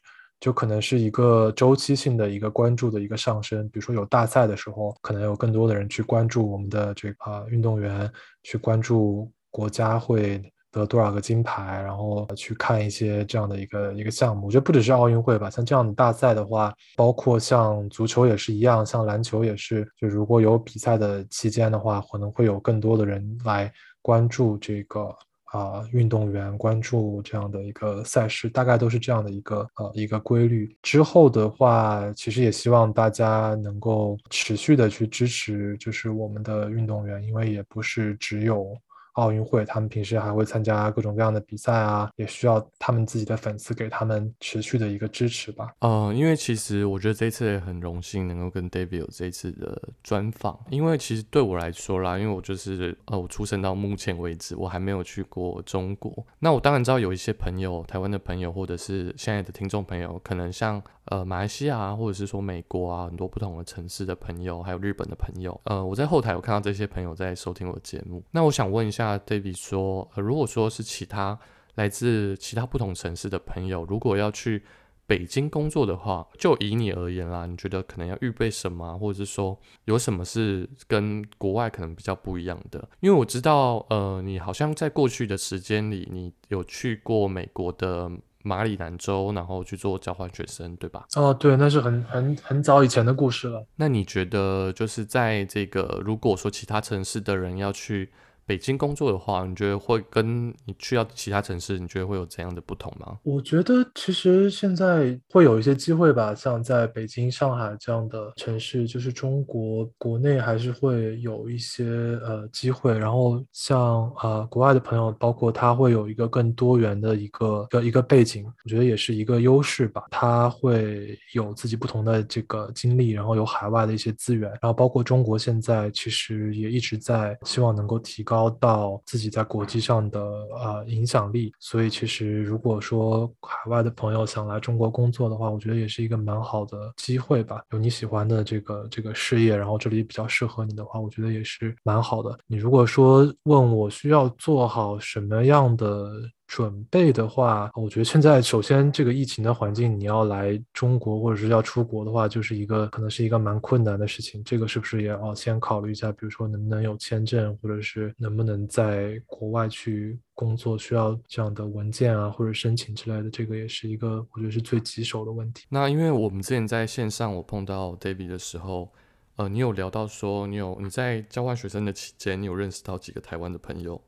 [0.45, 8.07] 就可能是一个周期性的一个关注的一个上升，比如说有大赛的时候，可能有更多的人去关注我们的这个运动员，
[8.43, 10.39] 去关注国家会
[10.71, 14.45] 得多少个金牌，然后去看一些这样的一个一个项目。
[14.45, 25.11] 我觉得不只是奥运会吧，像这样的大赛的话，包括像足球也是一样，像篮球也是，就如果有比赛的期间的话，可能会有更多的人来关注这个。
[25.55, 30.75] 啊，运动员关注这样的一个赛事，大概都是这样的一个呃一个规律。
[30.81, 38.75] 之后的话，其实也希望大家能够持续的去支持，就是我们的运动员，因为也不是只有。
[39.15, 45.73] 奥运会，他们平时还会参加各种各样的比赛啊，也需要他们自己的粉丝给他们持续的一个支持吧。
[45.79, 56.25] 嗯，因为其实我觉得这次也很荣幸能够跟 David 有这次的专访，因为其实对我来说啦，因为我就是呃，我出生到目前为止，我还没有去过中国。
[56.39, 60.81] 那我当然知道有一些朋友，台湾的朋友，或者是现在的听众朋友，可能像。
[61.05, 68.23] 呃，马来西亚啊或者是说美国啊，很多不同的城市的朋友，还有日本的朋友，呃，我在后台有看到这些朋友在收听我的节目。
[68.31, 71.37] 那我想问一下，David 说，呃，如果说是其他
[71.75, 74.63] 来自其他不同城市的朋友，如果要去
[75.05, 82.89] 北京工作的话，就以你而言啦，你觉得可能要预备什么，或者是说有什么是跟国外可能比较不一样的？
[83.01, 88.11] 因为我知道，呃，你好像在过去的时间里，你有去过美国的。
[88.45, 91.05] 马里兰州，然后去做交换学生，对吧？
[91.15, 93.65] 哦，对，那是很很很早以前的故事了。
[93.75, 98.11] 那你觉得，就是在这个，如果说其他城市的人要去？
[98.45, 103.17] 北京工作的话，你觉得会跟你去到其他城市，你觉得会有怎样的不同吗？
[103.23, 111.85] 我觉得其实现在会有一些机会吧，像在北京、上海这样的城市，就是中国国内还是会有一些
[112.23, 112.95] 呃机会。
[112.95, 120.03] 然后像呃国外的朋友，包括他会有一个更多元的一个一个背景，我觉得也是一个优势吧。
[120.11, 128.34] 他会有自己不同的这个经历，然后有海外的一些资源，然后包括中国现在其实也一直在希望能够提高。
[128.35, 137.61] 高到自己在国际上的呃影响力，所以其实如果说海外的朋友想来中国工作的话，我觉得也是一个蛮好的机会吧。
[137.71, 142.37] 有你喜欢的这个这个事业，然后这里比较适合你的话，我觉得也是蛮好的。
[142.45, 146.11] 你如果说问我需要做好什么样的？
[146.47, 154.43] 准备的话，我觉得现在首先这个疫情的环境，你要来中国或者是要出国的话，就是一个可能是一个蛮困难的事情。
[154.43, 156.11] 这个是不是也要先考虑一下？
[156.11, 165.65] 比如说能不能有签证，或者是能不能在国外去工作，需要这样的文件啊，或者申请之类的，这个也是一个我觉得是最棘手的问题。
[165.67, 168.91] 那因为我们之前在线上我碰到 David 的时候，
[169.37, 173.99] 呃，你有聊到说你有你在交换学生的期间，你有认识到几个台湾的朋友。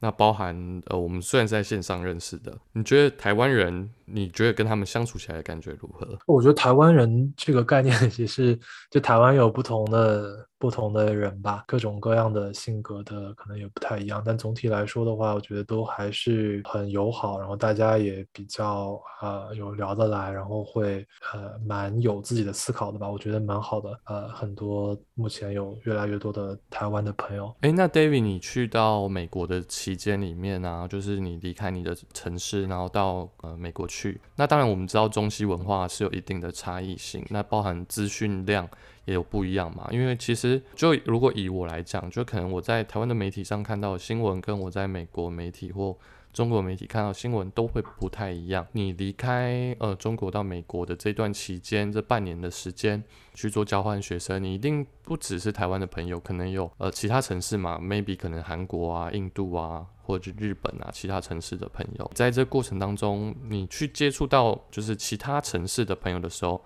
[0.00, 3.90] 那包含呃，我们虽然是在线上认识的，你觉得台湾人？
[4.12, 6.18] 你觉得跟他们相处起来的感觉如何？
[6.26, 8.58] 我觉得台湾人这个概念也是，
[8.90, 23.98] 就台湾有不同的不同的人吧，各种各样的性格的可能也不太一样，但总体来说的话，我觉得都还是很友好，然后大家也比较呃有聊得来，然后会呃蛮有自己的思考的吧，我觉得蛮好的。
[24.06, 27.54] 呃，很多目前有越来越多的台湾的朋友。
[27.60, 33.99] 哎，那 David，你去到美国的期间里面呢，就是你离开你的城市，然后到呃美国去。
[34.00, 38.66] 去，那当然我们知道中西文化是有一定的差异性，那包含资讯量
[39.04, 39.86] 也有不一样嘛。
[39.90, 45.96] 因为其实就如果以我来讲，就可能我在台湾的媒体上看到新闻，跟我在美国媒体或
[46.32, 48.66] 中国媒体看到新闻都会不太一样。
[48.72, 53.02] 你离开呃中国到美国的这段期间，这半年的时间
[53.34, 62.10] 去做交换学生，你一定不只是台湾的朋友，可能有呃其他城市嘛，maybe 可能韩国啊、印度啊，或者日本啊其他城市的朋友。
[62.14, 66.62] 在这过程当中，你去接触到就是其他城市的朋友的时候。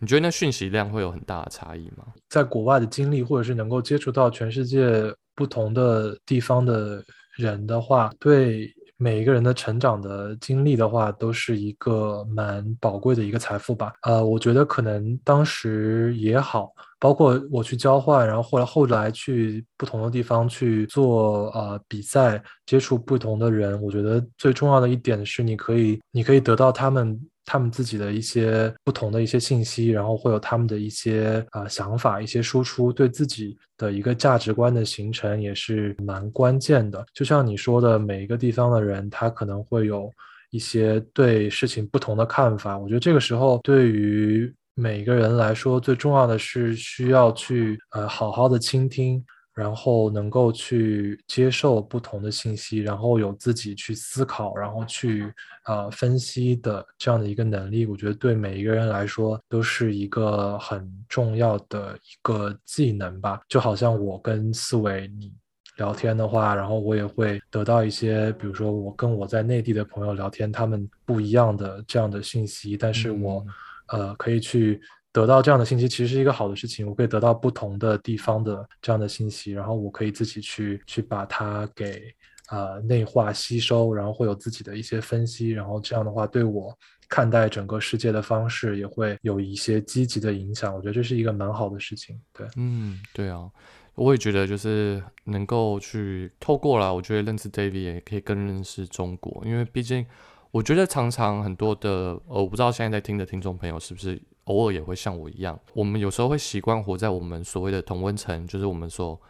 [0.00, 2.04] 你觉得那讯息量会有很大的差异吗？
[2.28, 7.04] 在国外的经历，或者是能够接触到全世界不同的地方的
[7.36, 13.92] 人的话，对每一个人的成长的经历的话，都是一个蛮宝贵的一个财富吧。
[14.02, 27.18] 呃，我觉得可能当时也好，包括我去交换，然后后来后来去不同的地方去做呃比赛，接触不同的人，我觉得最重要的一点是，你可以你可以得到他们。
[27.50, 37.02] 他们自己的一些不同的一些信息，然后会有他们的一些啊想法、一些输出，对自己的一个价值观的形成也是蛮关键的。
[37.14, 40.12] 就像你说的，每一个地方的人，他可能会有
[40.50, 42.76] 一些对事情不同的看法。
[42.76, 49.24] 我觉得这个时候，对于每个人来说，最重要的是需要去呃好好的倾听。
[49.58, 55.34] 然后能够去接受不同的信息，然后有自己去思考，然后去
[55.66, 63.40] 呃分析的这样的一个能力，我觉得对每一个人来说都是一个很重要的一个技能吧。
[63.48, 65.32] 就好像我跟思维你
[65.76, 73.44] 聊天的话，然后我也会得到一些，比如说我跟我在内地的朋友聊天，他们不一样的这样的信息，但是我
[73.88, 74.80] 呃可以去。
[75.12, 82.14] 得到这样的信息其实是一个好的事情，我可以得到不同的地方的这样的信息，然后我可以自己去去把它给
[82.50, 86.76] 呃内化吸收，然后会有自己的一些分析，然后这样的话对我
[87.08, 90.74] 看待整个世界的方式也会有一些积极的影响。
[90.74, 92.20] 我觉得这是一个蛮好的事情。
[92.32, 93.50] 对，嗯，对啊，
[93.94, 100.04] 我也觉得就是能够去透过了，我觉得认识 David 也可以更认识中国，因为毕竟
[100.50, 104.20] 我觉得常常很多的呃，我不知道现在在听的听众朋友是不是。
[104.48, 109.20] 偶尔也会像我一样，我们有时候会习惯活在我们所谓的同温层，就是我们所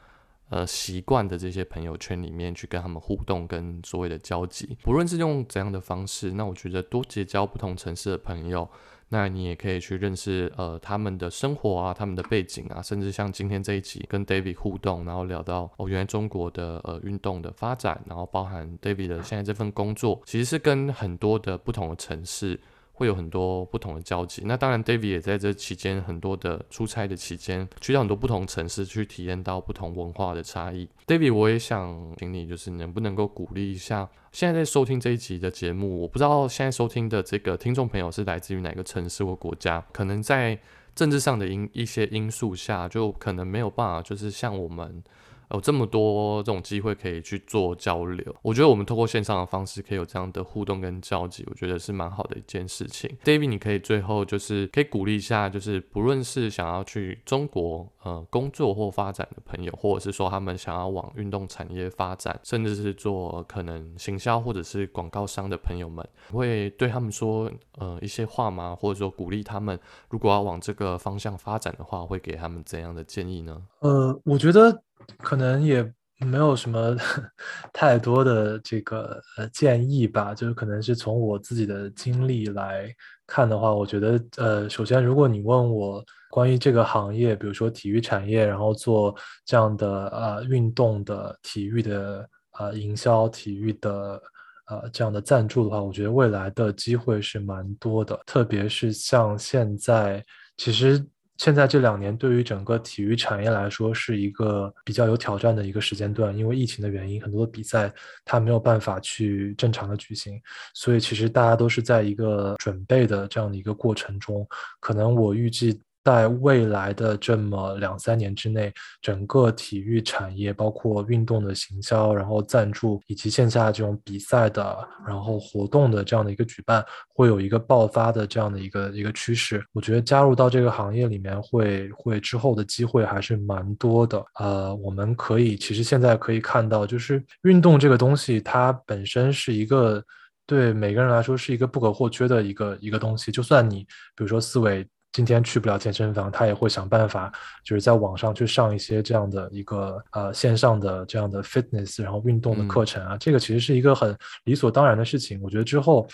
[0.48, 8.70] 呃习惯的这些朋友圈里面去跟他们互动，跟所谓的交集，不论是用怎样的方式，那我觉得多结交不同城市的朋友，
[9.10, 22.60] 那你也可以去认识呃他们的生活啊，他们的背景啊，甚至像今天这一集跟 David 互动，然后聊到哦，原来中国的呃运动的发展，然后包含 David 的现在这份工作，其实是跟很多的不同的城市。
[22.98, 24.42] 会有很多不同的交集。
[24.44, 30.88] 那当然，David 也在这期间很多的出差的期间，去到很多不同城市，去体验到不同文化的差异。
[31.06, 36.02] David，我也想请你，就是能不能够鼓励一下现在在收听这一集的节目？
[36.02, 40.58] 我不知道现在收听的这个听众朋友是来自于哪个城市或国家，可能在
[40.96, 45.04] 政治上的因一些因素下，就可能没有办法，就是像我们。
[45.50, 53.10] 有这么多这种机会可以去做交流，我觉得我们通过线上的方式可以有这样的互动跟交集，我觉得是蛮好的一件事情。
[53.24, 68.76] David，你可以最后就是可以鼓励一下，就是不论是想要去中国呃工作或发展的朋友，或者是说他们想要往运动产业发展，甚至是做可能行销或者是广告商的朋友们，会对他们说呃一些话吗？
[68.78, 69.78] 或者说鼓励他们
[70.10, 73.62] 如果要往这个方向发展的话，会给他们怎样的建议呢？
[73.80, 74.82] 呃，我觉得。
[75.18, 75.82] 可能也
[76.20, 76.96] 没有什么
[77.72, 82.92] 太多的这个呃建议吧，就是可能是从我自己的经历来
[83.26, 92.28] 看的话，我觉得呃，首先如果你问我关于这个行业，比如说体育产业，然后做这样的呃运动的体育的
[92.58, 94.20] 呃营销、体育的
[94.68, 100.24] 呃这样的赞助的话，我觉得未来的机会是蛮多的，特别是像现在
[100.56, 101.06] 其实。
[101.38, 107.90] 现在这两年对于整个体育产业来说是一个比较有挑战的一个时间段，因为疫情的原因，很多的比赛
[108.24, 110.38] 它没有办法去正常的举行，
[110.74, 114.46] 所以其实大家都是在一个准备的这样的一个过程中，
[114.80, 115.80] 可能我预计。
[116.08, 126.82] 在未来的这么两三年之内，整个体育产业，包括运动的行销，然后赞助，以及线下这种比赛的，然后活动的这样的一个举办，
[127.14, 129.62] 会有一个爆发的这样的一个一个趋势。
[129.74, 134.24] 我觉得加入到这个行业里面，会会之后的机会还是蛮多的。
[134.40, 140.02] 呃，我们可以其实现在可以看到，就是运动这个东西，它本身是一个
[140.46, 143.30] 对每个人来说是一个不可或缺的一个一个东西。
[143.30, 143.80] 就算你
[144.16, 144.88] 比如说思维。
[145.12, 147.32] 今天去不了健身房，他也会想办法，
[147.64, 153.16] 就是在网上去上一些这样的一个呃线上的这样的 fitness，然后运动的课程啊。
[153.16, 155.40] 这个其实是一个很理所当然的事情。
[155.42, 156.06] 我觉得之后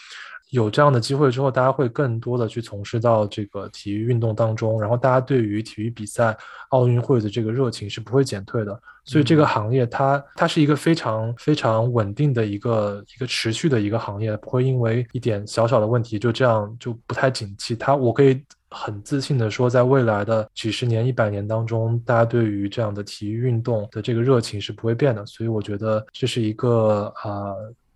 [0.50, 6.34] 有这样的机会之后，大家会更多的去从事到这个体育运动当中，然后大家对于体育比赛、
[6.70, 8.80] 奥运会的这个热情是不会减退的。
[9.04, 17.74] 所以这个行业它它是一个非常非常稳定的一个一个持续的一个行业，不会因为一点小小的问题就这样就不太景气。
[17.76, 18.42] 它我可以
[18.74, 25.24] 很自信的说，在未来的几十年、一百年当中，大家对于这样的体育运动的这个热情是不会变的。
[25.24, 27.54] 所以我觉得这是一个啊。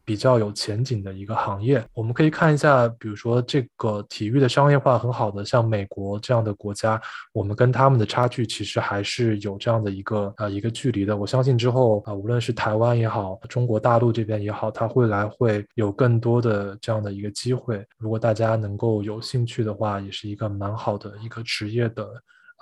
[0.09, 6.98] 比较有前景的一个行业，我们可以看一下，比如说这个体育的商业化很好的，像美国这样的国家，
[7.34, 11.14] 我们跟他们的差距其实还是有这样的一个呃一个距离的。
[11.14, 17.84] 我相信之后啊，无论是台湾也好，中国大陆这边也好，它未来会有更多的这样的一个机会。
[17.98, 22.02] 如果大家能够有兴趣的话，也是一个蛮好的一个职业的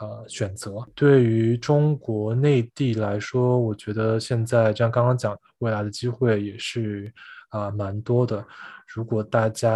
[0.01, 0.85] 呃选择。
[0.97, 7.15] 对于中国内地来说，我觉得现在像刚刚讲，未来的机会也是。
[7.57, 8.45] 啊，蛮多的。
[8.95, 9.73] 如果大家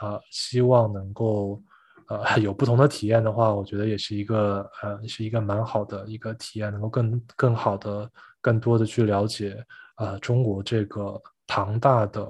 [0.00, 1.62] 啊希望能够
[2.08, 8.10] 呃 有不同的体验的话，我觉得也是一个呃是一个蛮好的一个体验，能够更更好的、
[8.40, 9.64] 更多的去了解
[9.96, 12.20] 啊中国这个庞大的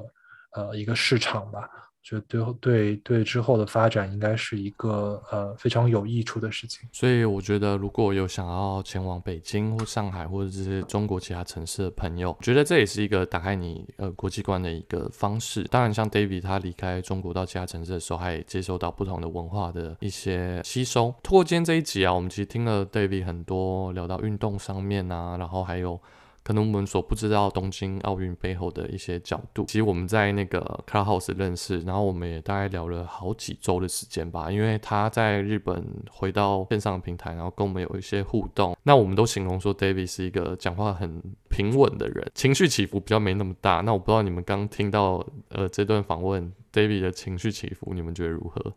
[0.55, 1.68] 呃一个市场吧。
[2.09, 6.88] 就对对对，之后的发展应该是一个呃非常有益处的事情。
[6.92, 15.64] 所以我觉得，如果有想要前往北京或上海或者这些中国其他城市的朋友，觉得这也是一个打开你呃国际观的一个方式。
[15.64, 21.12] 当然，像 David 他离开中国到其他城市的时候，他也接收到不同的文化的一些吸收。
[21.24, 26.00] 通过今天这一集啊，我们其实听了 David 很多聊到运动上面啊，然后还有。
[26.47, 34.49] 可能我们所不知道东京奥运背后的一些角度，其实我们在那个 Clubhouse 认识，然后我们也大概聊了好几周的时间吧。
[34.49, 43.80] 因为他在日本回到线上平台，然后跟我们有一些互动，那我们都形容说 David 是一个讲话很平稳的人，情绪起伏比较没那么大。
[43.80, 46.53] 那我不知道你们刚听到呃这段访问。
[46.76, 48.74] David 的情绪起伏，你们觉得如何？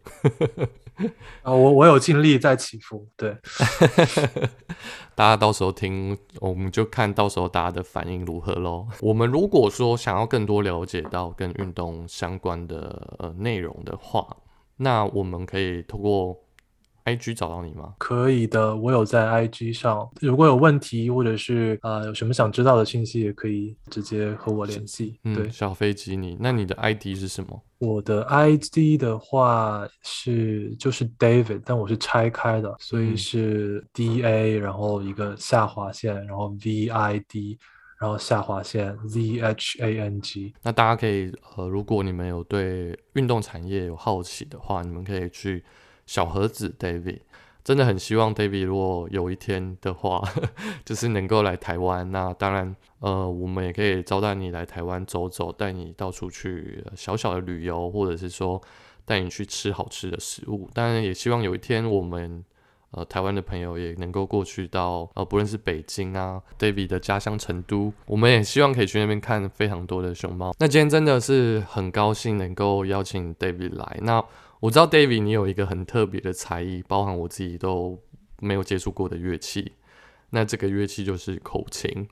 [1.43, 3.35] 啊，我我有尽力在起伏，对。
[5.15, 8.87] 大家到时候听，我们就看到时候大家的反应如何喽。
[9.01, 14.25] 我们如果说想要更多了解到跟运动相关的呃内容的话，
[14.77, 16.37] 那我们可以通过。
[17.09, 17.95] I G 找到你吗？
[17.97, 20.07] 可以的，我有在 I G 上。
[20.21, 25.19] 如果有问题或者是呃有什么想知道的信息，也可以直接和我联系。
[25.23, 27.59] 对，小飞机你，那你的 I D 是什么？
[27.79, 37.57] 我的 I D 的话是就是 David，但我是拆开的，所以是 D A，然后一个下划线，然后 V I D，
[37.99, 40.53] 然后下划线 Z H A N G。
[40.61, 45.63] 那大家可以呃，如果你们有对运动产业有好奇的话，你们可以去。
[46.09, 47.19] 小盒子，David，
[47.63, 50.19] 真的很希望 David 如果有一天的话，
[50.83, 52.11] 就是能够来台湾。
[52.11, 58.59] 那当然，呃，我们也可以招待你来台湾走走，带你到处去小小的旅游，或者是说
[59.05, 60.67] 带你去吃好吃的食物。
[60.73, 62.43] 当然，也希望有一天我们
[62.89, 70.55] 呃台湾的朋友也能够过去到呃不论是北京啊，David 的家乡成都，我们也希望可以去那边看非常多的熊猫。
[70.57, 73.99] 那今天真的是很高兴能够邀请 David 来。
[74.01, 74.25] 那
[74.59, 77.97] 我知道 David，你有一个很特别的才艺，包含我自己都
[78.39, 79.73] 没有接触过的乐器。
[80.31, 82.07] 那这个乐器就是口琴。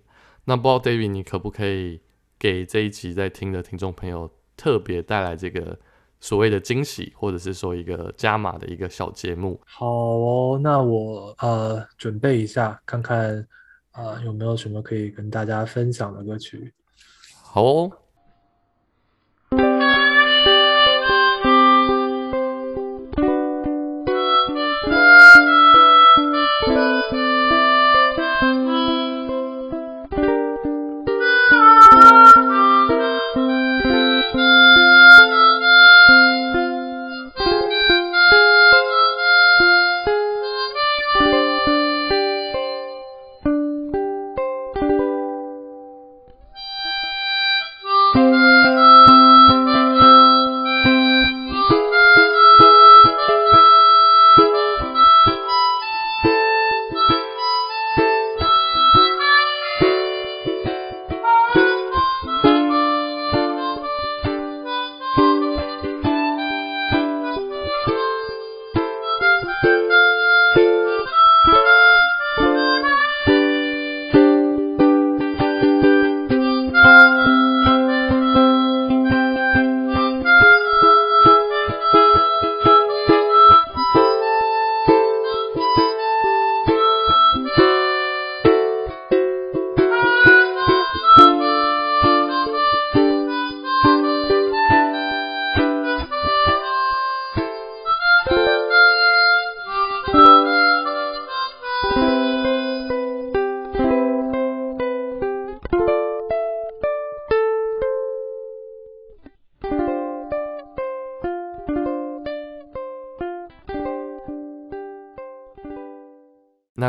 [0.45, 2.00] 那不知道 David，你可不可以
[2.39, 5.78] 给这一集在听的听众朋友特别带来这个
[6.22, 9.60] 所谓的惊喜，或者是说一个加码的一个小节目？
[9.66, 13.45] 好哦，那我呃准备一下，看看
[13.91, 16.74] 呃有没有什么可以跟大家分享的歌曲。
[17.43, 17.91] 好哦。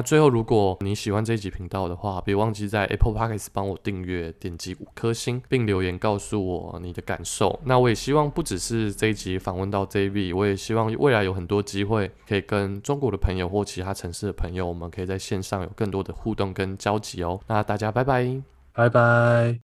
[0.08, 7.60] 最后，如果你喜欢这一集频道的话，别忘记在 Apple Podcast 帮我订阅，点击五颗星，并留言告诉我你的感受。
[7.66, 17.38] 那我也希望不只是这一集访问到 JV，我也希望未来有很多机会可以跟中国的朋友或其他城市的朋友，我们可以在线上有更多的互动跟交集哦。
[17.46, 18.40] 那大家拜拜，
[18.72, 19.67] 拜拜。